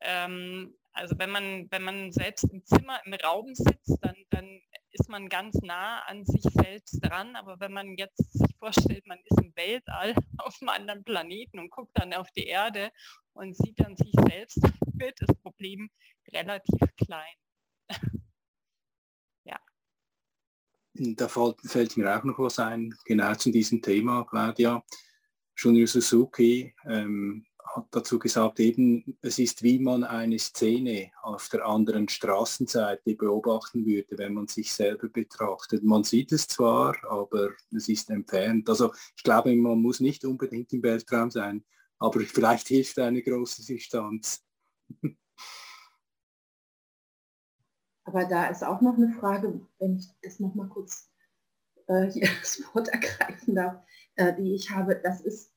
[0.00, 4.60] ähm, also wenn man, wenn man selbst im Zimmer, im Raum sitzt, dann, dann
[4.90, 7.36] ist man ganz nah an sich selbst dran.
[7.36, 11.70] Aber wenn man jetzt sich vorstellt, man ist im Weltall auf einem anderen Planeten und
[11.70, 12.90] guckt dann auf die Erde
[13.34, 14.60] und sieht dann sich selbst,
[14.94, 15.90] wird das Problem
[16.32, 17.34] relativ klein.
[21.02, 24.84] Da fällt, fällt, mir auch noch was ein, genau zu diesem Thema, Claudia.
[25.54, 31.64] Shunryu Suzuki ähm, hat dazu gesagt, eben, es ist wie man eine Szene auf der
[31.64, 35.82] anderen Straßenseite beobachten würde, wenn man sich selber betrachtet.
[35.82, 38.68] Man sieht es zwar, aber es ist entfernt.
[38.68, 41.64] Also ich glaube, man muss nicht unbedingt im Weltraum sein,
[41.98, 44.44] aber vielleicht hilft eine große Distanz.
[48.10, 51.08] Aber da ist auch noch eine Frage, wenn ich das noch mal kurz
[51.86, 53.76] äh, hier das Wort ergreifen darf,
[54.16, 54.96] äh, die ich habe.
[54.96, 55.52] Das ist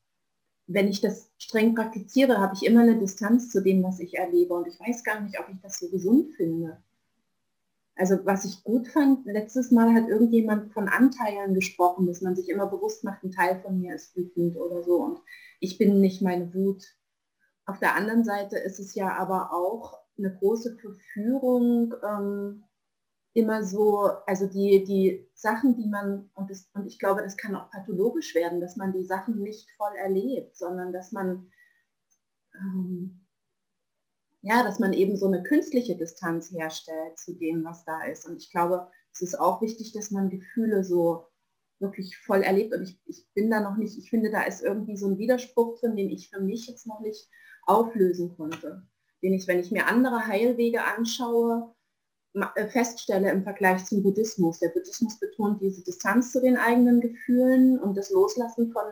[0.68, 4.54] wenn ich das streng praktiziere, habe ich immer eine Distanz zu dem, was ich erlebe.
[4.54, 6.82] Und ich weiß gar nicht, ob ich das so gesund finde.
[7.95, 12.49] Also was ich gut fand, letztes Mal hat irgendjemand von Anteilen gesprochen, dass man sich
[12.49, 14.95] immer bewusst macht, ein Teil von mir ist wütend oder so.
[15.04, 15.20] Und
[15.60, 16.84] ich bin nicht meine Wut.
[17.66, 22.64] Auf der anderen Seite ist es ja aber auch eine große Verführung, ähm,
[23.34, 27.55] immer so, also die, die Sachen, die man, und, das, und ich glaube, das kann
[27.55, 31.51] auch pathologisch werden, dass man die Sachen nicht voll erlebt, sondern dass man,
[32.53, 33.26] ähm,
[34.41, 38.28] ja, dass man eben so eine künstliche Distanz herstellt zu dem, was da ist.
[38.28, 41.28] Und ich glaube, es ist auch wichtig, dass man Gefühle so
[41.80, 42.74] wirklich voll erlebt.
[42.74, 45.80] Und ich, ich bin da noch nicht, ich finde, da ist irgendwie so ein Widerspruch
[45.80, 47.30] drin, den ich für mich jetzt noch nicht
[47.66, 48.86] auflösen konnte.
[49.24, 51.74] Den ich, wenn ich mir andere Heilwege anschaue,
[52.55, 54.59] äh, feststelle im Vergleich zum Buddhismus.
[54.59, 58.84] Der Buddhismus betont diese Distanz zu den eigenen Gefühlen und das Loslassen von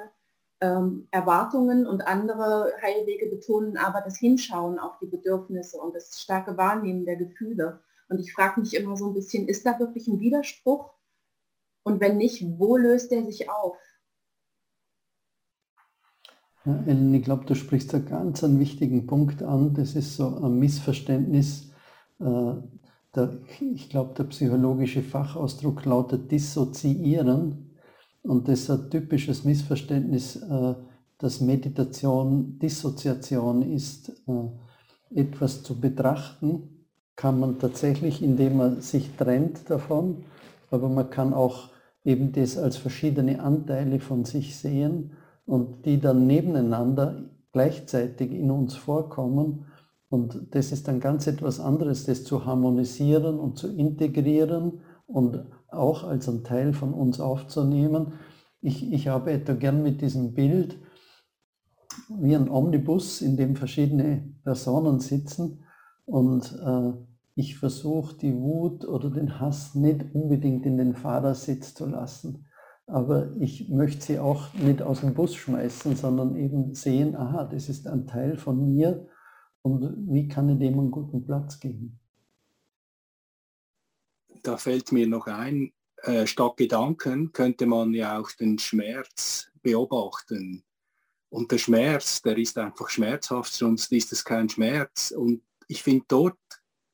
[0.61, 6.55] ähm, Erwartungen und andere Heilwege betonen aber das Hinschauen auf die Bedürfnisse und das starke
[6.55, 7.79] Wahrnehmen der Gefühle.
[8.09, 10.93] Und ich frage mich immer so ein bisschen, ist da wirklich ein Widerspruch?
[11.83, 13.77] Und wenn nicht, wo löst er sich auf?
[16.65, 19.73] Ja, Ellen, ich glaube, du sprichst einen ganz einen wichtigen Punkt an.
[19.73, 21.71] Das ist so ein Missverständnis.
[22.19, 22.53] Äh,
[23.15, 27.71] der, ich glaube, der psychologische Fachausdruck lautet dissoziieren.
[28.21, 30.75] Und das ist ein typisches Missverständnis, äh,
[31.17, 34.09] dass Meditation Dissoziation ist.
[34.27, 36.85] Äh, etwas zu betrachten
[37.15, 40.23] kann man tatsächlich, indem man sich trennt davon,
[40.69, 41.69] aber man kann auch
[42.05, 45.11] eben das als verschiedene Anteile von sich sehen
[45.51, 49.65] und die dann nebeneinander gleichzeitig in uns vorkommen.
[50.07, 56.05] Und das ist dann ganz etwas anderes, das zu harmonisieren und zu integrieren und auch
[56.05, 58.13] als ein Teil von uns aufzunehmen.
[58.61, 60.77] Ich, ich arbeite gern mit diesem Bild
[62.07, 65.65] wie ein Omnibus, in dem verschiedene Personen sitzen
[66.05, 66.93] und äh,
[67.35, 72.45] ich versuche die Wut oder den Hass nicht unbedingt in den Fahrersitz zu lassen.
[72.91, 77.69] Aber ich möchte sie auch nicht aus dem Bus schmeißen, sondern eben sehen, aha, das
[77.69, 79.07] ist ein Teil von mir
[79.61, 81.97] und wie kann ich dem einen guten Platz geben.
[84.43, 85.71] Da fällt mir noch ein,
[86.03, 90.63] äh, statt Gedanken könnte man ja auch den Schmerz beobachten.
[91.29, 95.11] Und der Schmerz, der ist einfach schmerzhaft, sonst ist es kein Schmerz.
[95.11, 96.37] Und ich finde, dort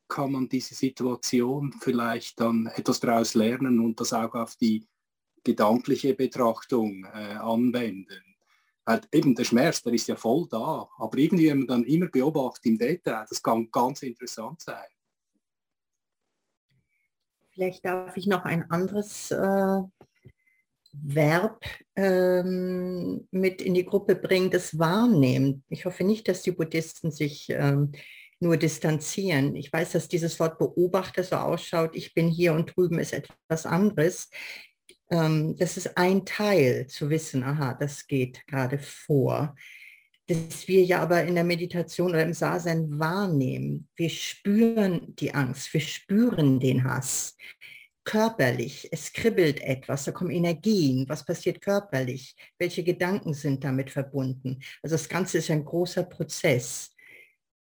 [0.08, 4.86] kann man diese Situation vielleicht dann etwas daraus lernen und das auch auf die
[5.48, 8.22] gedankliche Betrachtung äh, anwenden.
[8.86, 12.08] Weil eben der Schmerz, der ist ja voll da, aber irgendwie, wenn man dann immer
[12.08, 14.88] beobachtet im Detail, das kann ganz interessant sein.
[17.52, 19.82] Vielleicht darf ich noch ein anderes äh,
[20.94, 25.64] Verb ähm, mit in die Gruppe bringen, das Wahrnehmen.
[25.70, 27.92] Ich hoffe nicht, dass die Buddhisten sich ähm,
[28.40, 29.56] nur distanzieren.
[29.56, 33.66] Ich weiß, dass dieses Wort Beobachter so ausschaut, ich bin hier und drüben ist etwas
[33.66, 34.30] anderes.
[35.10, 39.56] Ähm, das ist ein Teil zu wissen, aha, das geht gerade vor.
[40.28, 43.88] Dass wir ja aber in der Meditation oder im Sasen wahrnehmen.
[43.96, 47.38] Wir spüren die Angst, wir spüren den Hass
[48.08, 48.88] körperlich.
[48.92, 51.08] Es kribbelt etwas, da kommen Energien.
[51.10, 52.36] Was passiert körperlich?
[52.58, 54.60] Welche Gedanken sind damit verbunden?
[54.82, 56.96] Also das Ganze ist ein großer Prozess.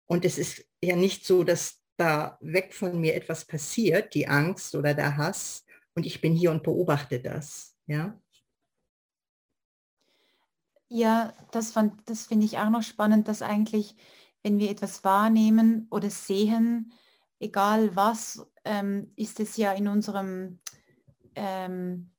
[0.06, 4.76] Und es ist ja nicht so, dass da weg von mir etwas passiert, die Angst
[4.76, 5.65] oder der Hass,
[5.96, 7.74] und ich bin hier und beobachte das.
[7.86, 8.20] Ja,
[10.88, 11.74] ja das,
[12.04, 13.96] das finde ich auch noch spannend, dass eigentlich,
[14.42, 16.92] wenn wir etwas wahrnehmen oder sehen,
[17.40, 20.60] egal was, ähm, ist es ja in unserem,
[21.34, 22.12] ähm,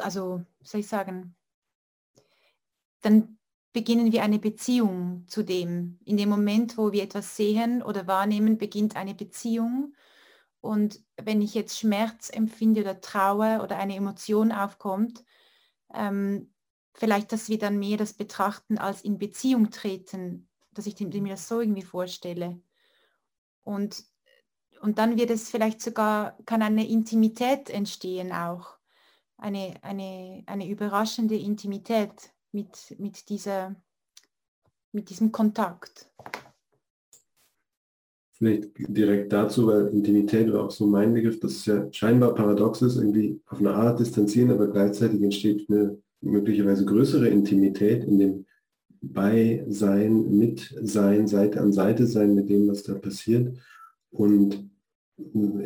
[0.00, 1.36] also soll ich sagen,
[3.02, 3.38] dann
[3.72, 5.98] beginnen wir eine Beziehung zu dem.
[6.04, 9.94] In dem Moment, wo wir etwas sehen oder wahrnehmen, beginnt eine Beziehung.
[10.60, 15.24] Und wenn ich jetzt Schmerz empfinde oder Trauer oder eine Emotion aufkommt,
[15.94, 16.52] ähm,
[16.94, 21.48] vielleicht, dass wir dann mehr das betrachten als in Beziehung treten, dass ich mir das
[21.48, 22.60] so irgendwie vorstelle.
[23.62, 24.04] Und,
[24.80, 28.78] und dann wird es vielleicht sogar, kann eine Intimität entstehen auch.
[29.36, 33.76] Eine, eine, eine überraschende Intimität mit, mit, dieser,
[34.90, 36.10] mit diesem Kontakt.
[38.38, 42.82] Vielleicht direkt dazu, weil Intimität war auch so mein Begriff, dass es ja scheinbar paradox
[42.82, 48.46] ist, irgendwie auf eine Art distanzieren, aber gleichzeitig entsteht eine möglicherweise größere Intimität in dem
[49.00, 53.56] Beisein, Mitsein, Seite an Seite sein mit dem, was da passiert.
[54.10, 54.68] Und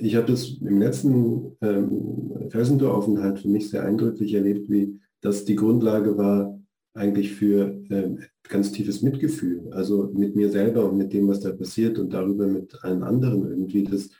[0.00, 5.56] ich habe das im letzten ähm, Felsentoraufenthalt für mich sehr eindrücklich erlebt, wie das die
[5.56, 6.58] Grundlage war,
[6.94, 8.16] eigentlich für äh,
[8.48, 12.46] ganz tiefes Mitgefühl, also mit mir selber und mit dem, was da passiert und darüber
[12.46, 14.10] mit allen anderen irgendwie, dass,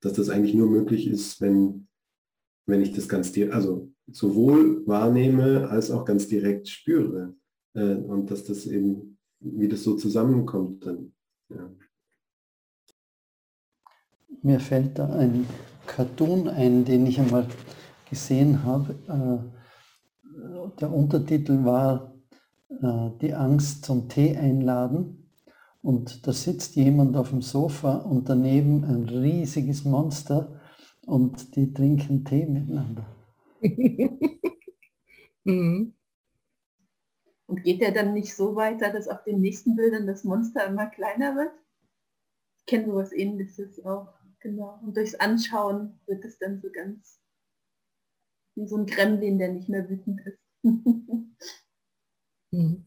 [0.00, 1.88] dass das eigentlich nur möglich ist, wenn,
[2.66, 7.34] wenn ich das ganz direkt, also sowohl wahrnehme als auch ganz direkt spüre
[7.74, 11.12] äh, und dass das eben, wie das so zusammenkommt dann.
[11.48, 11.70] Ja.
[14.42, 15.46] Mir fällt da ein
[15.86, 17.46] Cartoon ein, den ich einmal
[18.08, 18.94] gesehen habe.
[19.08, 19.58] Äh,
[20.80, 22.07] der Untertitel war
[22.70, 25.30] Die Angst zum Tee einladen.
[25.80, 30.60] Und da sitzt jemand auf dem Sofa und daneben ein riesiges Monster
[31.06, 33.06] und die trinken Tee miteinander.
[35.44, 35.94] mhm.
[37.46, 40.86] Und geht der dann nicht so weiter, dass auf den nächsten Bildern das Monster immer
[40.86, 41.52] kleiner wird?
[42.58, 44.78] Ich kenne sowas ähnliches auch, genau.
[44.82, 47.18] Und durchs Anschauen wird es dann so ganz
[48.54, 50.38] wie so ein Gremlin, der nicht mehr wütend ist.
[52.50, 52.86] Mhm.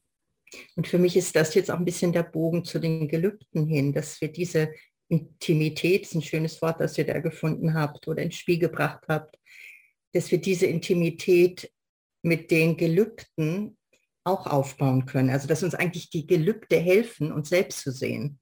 [0.76, 3.94] Und für mich ist das jetzt auch ein bisschen der Bogen zu den Gelübden hin,
[3.94, 4.74] dass wir diese
[5.08, 9.38] Intimität, ist ein schönes Wort, das ihr da gefunden habt oder ins Spiel gebracht habt,
[10.14, 11.72] dass wir diese Intimität
[12.24, 13.78] mit den Gelübden
[14.24, 15.30] auch aufbauen können.
[15.30, 18.40] Also dass uns eigentlich die Gelübde helfen, uns selbst zu sehen.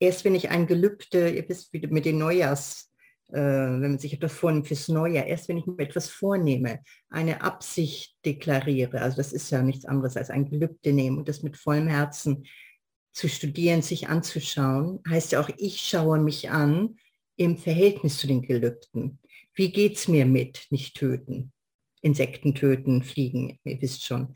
[0.00, 2.91] Erst wenn ich ein Gelübde, ihr wisst, wie mit den Neujahrs,
[3.32, 8.14] wenn man sich etwas vornimmt fürs Neujahr, erst wenn ich mir etwas vornehme, eine Absicht
[8.24, 11.88] deklariere, also das ist ja nichts anderes als ein Gelübde nehmen und das mit vollem
[11.88, 12.44] Herzen
[13.12, 16.96] zu studieren, sich anzuschauen, heißt ja auch, ich schaue mich an
[17.36, 19.18] im Verhältnis zu den Gelübden.
[19.54, 21.52] Wie geht es mir mit nicht töten?
[22.02, 24.34] Insekten töten, fliegen, ihr wisst schon.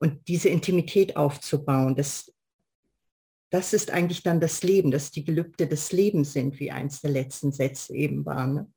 [0.00, 2.32] Und diese Intimität aufzubauen, das,
[3.50, 7.10] das ist eigentlich dann das Leben, dass die Gelübde des Lebens sind, wie eins der
[7.10, 8.46] letzten Sätze eben war.
[8.46, 8.70] Ne?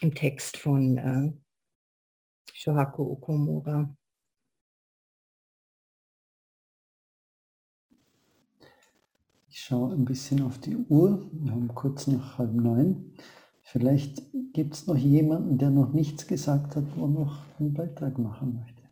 [0.00, 1.32] Im Text von äh,
[2.52, 3.96] Shohaku Okumura.
[9.48, 11.28] Ich schaue ein bisschen auf die Uhr.
[11.32, 13.14] Wir haben kurz nach halb neun.
[13.62, 14.22] Vielleicht
[14.52, 18.85] gibt es noch jemanden, der noch nichts gesagt hat, wo noch einen Beitrag machen möchte.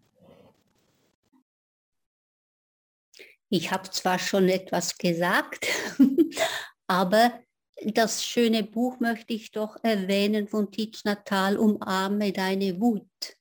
[3.50, 5.66] Ich habe zwar schon etwas gesagt,
[6.86, 7.40] aber
[7.84, 13.36] das schöne Buch möchte ich doch erwähnen von Tich Natal, Umarme deine Wut,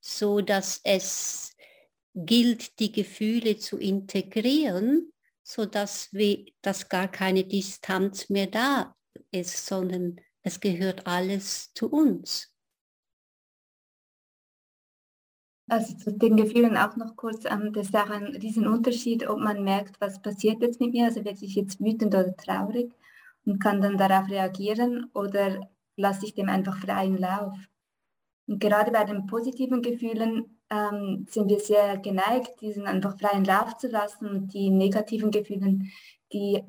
[0.00, 1.54] so dass es
[2.14, 6.10] gilt, die Gefühle zu integrieren, so dass
[6.88, 8.94] gar keine Distanz mehr da
[9.30, 12.51] ist, sondern es gehört alles zu uns.
[15.72, 19.64] Also zu den Gefühlen auch noch kurz, ähm, das ist auch ein Riesenunterschied, ob man
[19.64, 22.92] merkt, was passiert jetzt mit mir, also werde ich jetzt wütend oder traurig
[23.46, 27.56] und kann dann darauf reagieren oder lasse ich dem einfach freien Lauf.
[28.46, 33.78] Und gerade bei den positiven Gefühlen ähm, sind wir sehr geneigt, diesen einfach freien Lauf
[33.78, 35.78] zu lassen und die negativen Gefühle,
[36.34, 36.62] die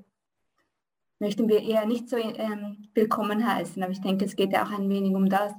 [1.19, 3.83] möchten wir eher nicht so ähm, willkommen heißen.
[3.83, 5.51] Aber ich denke, es geht ja auch ein wenig um das,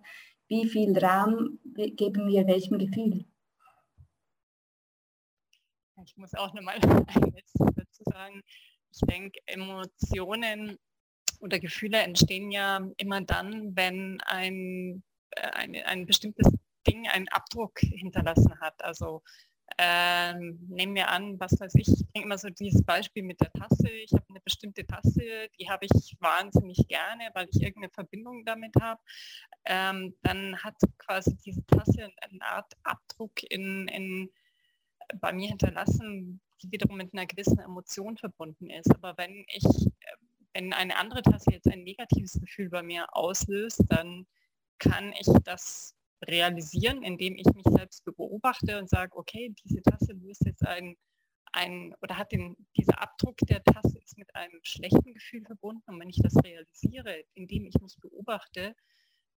[0.48, 3.26] wie viel Raum geben wir welchem Gefühl.
[6.02, 7.34] Ich muss auch nochmal ein
[7.76, 8.42] dazu sagen.
[8.90, 10.78] Ich denke, Emotionen
[11.40, 16.52] oder Gefühle entstehen ja immer dann, wenn ein, äh, ein, ein bestimmtes
[16.86, 18.82] Ding einen Abdruck hinterlassen hat.
[18.82, 19.22] Also
[19.78, 23.52] ähm, nehmen wir an, was weiß ich, ich bringe immer so dieses Beispiel mit der
[23.52, 23.88] Tasse.
[23.88, 28.74] Ich habe eine bestimmte Tasse, die habe ich wahnsinnig gerne, weil ich irgendeine Verbindung damit
[28.80, 29.00] habe.
[29.64, 34.30] Ähm, dann hat quasi diese Tasse eine Art Abdruck in, in,
[35.20, 38.90] bei mir hinterlassen, die wiederum mit einer gewissen Emotion verbunden ist.
[38.94, 39.64] Aber wenn ich,
[40.52, 44.26] wenn eine andere Tasse jetzt ein negatives Gefühl bei mir auslöst, dann
[44.78, 45.94] kann ich das
[46.26, 50.96] realisieren, indem ich mich selbst beobachte und sage, okay, diese Tasse löst jetzt ein,
[51.52, 55.82] ein oder hat den, dieser Abdruck der Tasse ist mit einem schlechten Gefühl verbunden.
[55.86, 58.74] Und wenn ich das realisiere, indem ich mich beobachte,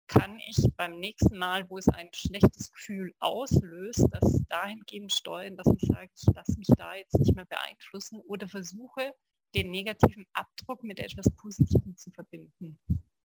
[0.08, 5.68] kann ich beim nächsten Mal, wo es ein schlechtes Gefühl auslöst, das dahingehend steuern, dass
[5.76, 9.14] ich sage, ich lasse mich da jetzt nicht mehr beeinflussen oder versuche,
[9.54, 12.78] den negativen Abdruck mit etwas Positivem zu verbinden.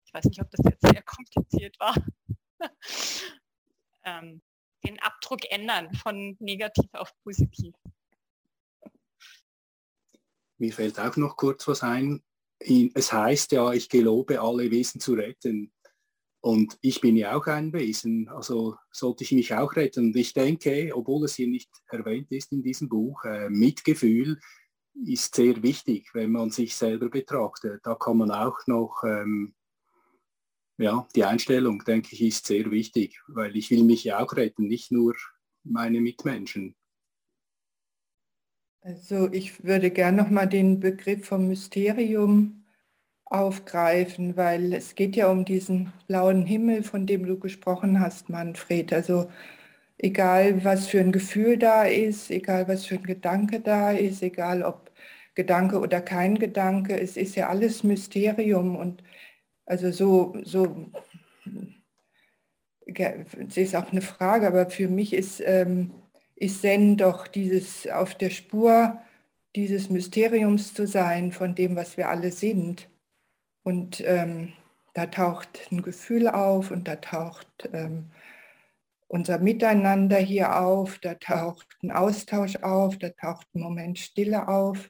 [0.06, 1.96] Ich weiß nicht, ob das jetzt sehr kompliziert war.
[4.04, 4.42] ähm,
[4.84, 7.76] den Abdruck ändern von negativ auf positiv.
[10.58, 12.24] Mir fällt auch noch kurz was ein.
[12.60, 15.72] Es heißt ja, ich gelobe alle Wesen zu retten.
[16.42, 20.08] Und ich bin ja auch ein Wesen, also sollte ich mich auch retten.
[20.08, 24.40] Und ich denke, obwohl es hier nicht erwähnt ist in diesem Buch, äh, Mitgefühl
[25.06, 27.82] ist sehr wichtig, wenn man sich selber betrachtet.
[27.84, 29.54] Da kann man auch noch ähm,
[30.78, 34.68] ja, die Einstellung, denke ich, ist sehr wichtig, weil ich will mich ja auch retten,
[34.68, 35.16] nicht nur
[35.64, 36.76] meine Mitmenschen.
[38.82, 42.61] Also ich würde gerne noch mal den Begriff vom Mysterium
[43.32, 48.94] aufgreifen, weil es geht ja um diesen blauen Himmel, von dem du gesprochen hast, Manfred.
[48.94, 49.30] Also
[49.98, 54.64] egal, was für ein Gefühl da ist, egal, was für ein Gedanke da ist, egal,
[54.64, 54.92] ob
[55.36, 57.00] Gedanke oder kein Gedanke.
[57.00, 59.04] Es ist ja alles Mysterium und
[59.66, 60.92] also so, so
[62.86, 65.92] es ist auch eine Frage, aber für mich ist, ähm,
[66.36, 69.00] ist Zen doch dieses auf der Spur
[69.56, 72.91] dieses Mysteriums zu sein von dem, was wir alle sind.
[73.64, 74.54] Und ähm,
[74.94, 78.12] da taucht ein Gefühl auf und da taucht ähm,
[79.08, 84.90] unser Miteinander hier auf, da taucht ein Austausch auf, da taucht ein Moment Stille auf.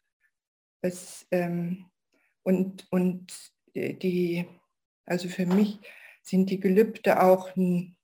[0.82, 1.86] Es, ähm,
[2.44, 3.34] und, und
[3.76, 4.46] die,
[5.06, 5.80] also für mich
[6.22, 7.98] sind die Gelübde auch ein,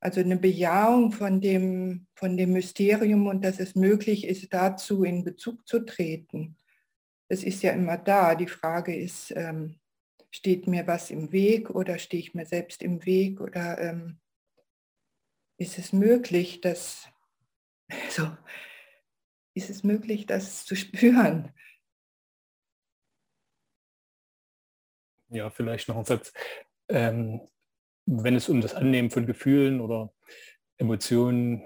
[0.00, 5.24] also eine Bejahung von dem, von dem Mysterium und dass es möglich ist, dazu in
[5.24, 6.56] Bezug zu treten.
[7.28, 8.34] Es ist ja immer da.
[8.34, 9.78] Die Frage ist, ähm,
[10.30, 14.20] steht mir was im Weg oder stehe ich mir selbst im Weg oder ähm,
[15.56, 17.08] ist es möglich, dass,
[17.88, 18.36] also,
[19.54, 21.52] ist es möglich, das zu spüren?
[25.28, 26.32] Ja, vielleicht noch ein Satz.
[26.88, 27.40] Ähm,
[28.06, 30.12] wenn es um das Annehmen von Gefühlen oder
[30.76, 31.62] Emotionen,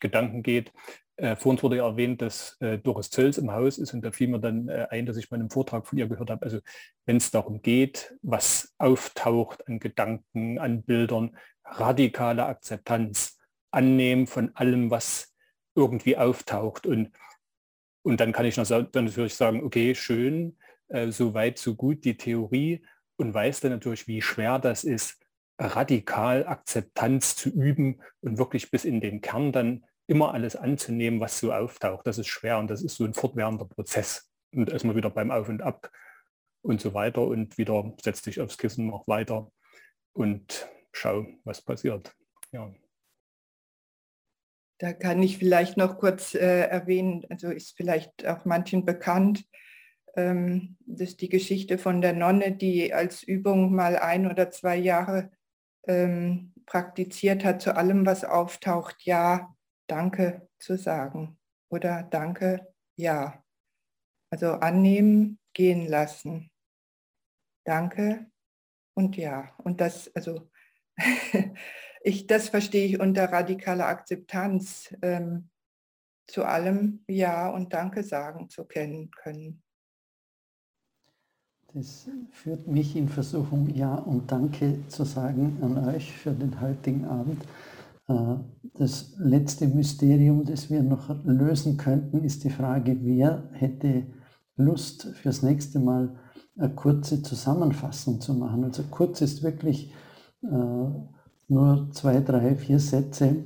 [0.00, 0.72] Gedanken geht,
[1.18, 4.28] äh, vorhin wurde ja erwähnt, dass äh, Doris Zölz im Haus ist und da fiel
[4.28, 6.44] mir dann äh, ein, dass ich mal einen Vortrag von ihr gehört habe.
[6.44, 6.60] Also
[7.06, 13.36] wenn es darum geht, was auftaucht an Gedanken, an Bildern, radikale Akzeptanz,
[13.72, 15.34] Annehmen von allem, was
[15.74, 16.86] irgendwie auftaucht.
[16.86, 17.10] Und,
[18.02, 20.56] und dann kann ich dann natürlich sagen, okay, schön,
[20.86, 22.84] äh, so weit, so gut die Theorie
[23.16, 25.20] und weiß dann natürlich, wie schwer das ist,
[25.58, 31.38] radikal Akzeptanz zu üben und wirklich bis in den Kern dann immer alles anzunehmen, was
[31.38, 32.06] so auftaucht.
[32.06, 34.28] Das ist schwer und das ist so ein fortwährender Prozess.
[34.52, 35.90] Und erstmal wieder beim Auf und Ab
[36.62, 39.52] und so weiter und wieder setz dich aufs Kissen noch weiter
[40.14, 42.16] und schau, was passiert.
[42.50, 42.72] Ja.
[44.78, 49.44] Da kann ich vielleicht noch kurz äh, erwähnen, also ist vielleicht auch manchen bekannt,
[50.16, 54.76] ähm, das ist die Geschichte von der Nonne, die als Übung mal ein oder zwei
[54.76, 55.30] Jahre
[55.86, 59.54] ähm, praktiziert hat, zu allem, was auftaucht, ja,
[59.90, 61.38] danke zu sagen
[61.70, 63.42] oder danke, ja.
[64.30, 66.50] Also annehmen, gehen lassen.
[67.64, 68.30] Danke
[68.94, 69.54] und ja.
[69.58, 70.50] Und das, also
[72.02, 75.50] ich, das verstehe ich unter radikaler Akzeptanz, ähm,
[76.26, 79.62] zu allem Ja und Danke sagen zu kennen können.
[81.74, 87.04] Das führt mich in Versuchung, Ja und Danke zu sagen an euch für den heutigen
[87.04, 87.42] Abend.
[88.08, 88.36] Äh,
[88.74, 94.06] das letzte Mysterium, das wir noch lösen könnten, ist die Frage, wer hätte
[94.56, 96.18] Lust fürs nächste Mal
[96.56, 98.64] eine kurze Zusammenfassung zu machen.
[98.64, 99.92] Also kurz ist wirklich
[100.42, 100.90] äh,
[101.48, 103.44] nur zwei, drei, vier Sätze,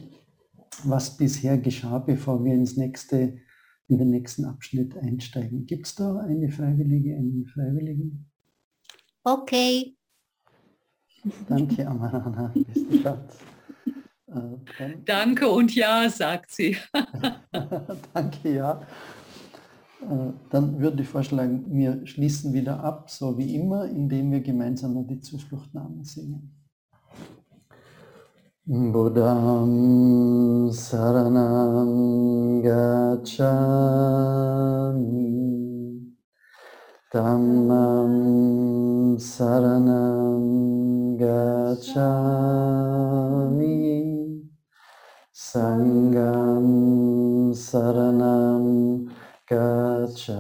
[0.85, 3.39] was bisher geschah, bevor wir ins nächste
[3.89, 5.67] in den nächsten Abschnitt einsteigen.
[5.67, 8.31] Gibt es da eine Freiwillige, einen Freiwilligen?
[9.23, 9.97] Okay.
[11.49, 13.39] Danke, Amarana, beste Schatz.
[14.35, 16.77] Äh, Danke und ja, sagt sie.
[18.15, 18.81] Danke, ja.
[20.03, 25.07] Äh, dann würde ich vorschlagen, wir schließen wieder ab, so wie immer, indem wir gemeinsam
[25.07, 26.59] die Zufluchtnamen singen.
[28.65, 33.43] Buddham Saranam Gacchami
[37.11, 42.63] Dhammam Saranam Gacchami
[45.53, 46.67] Sangam
[47.53, 48.65] Saranam
[49.45, 50.33] Gacchami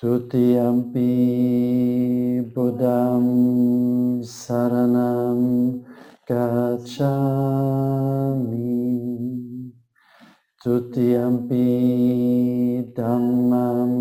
[0.00, 1.12] Tutiyampi
[2.52, 3.26] Buddham
[4.22, 5.84] saranam
[6.28, 7.12] gacchami
[10.62, 11.66] tutiyampi
[12.96, 13.92] dhammam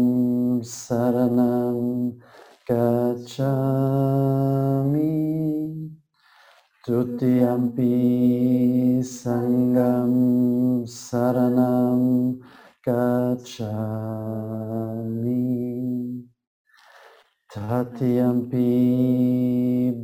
[0.62, 1.80] saranam
[2.70, 3.52] gacchami
[6.86, 7.94] tutiyampi
[9.04, 10.14] sangam
[10.86, 12.40] saranam
[12.86, 14.32] gacchami.
[17.52, 18.64] Tatyampi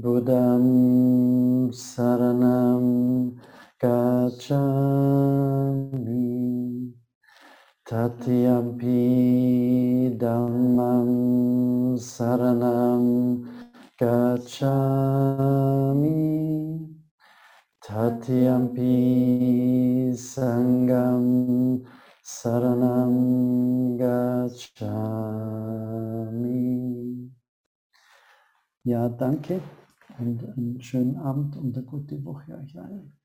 [0.01, 3.39] Buddham Saranam
[3.79, 4.51] Gacchami.
[7.87, 8.99] Tatyampi
[10.19, 11.09] Dhammam
[11.95, 13.47] Saranam
[13.99, 14.77] Gacchami
[17.83, 18.93] Tatyampi
[20.13, 21.83] Sangam
[22.23, 25.37] Saranam Gacchami
[28.87, 29.59] ja, danke.
[30.17, 33.16] Und einen schönen Abend und eine gute Woche euch allen.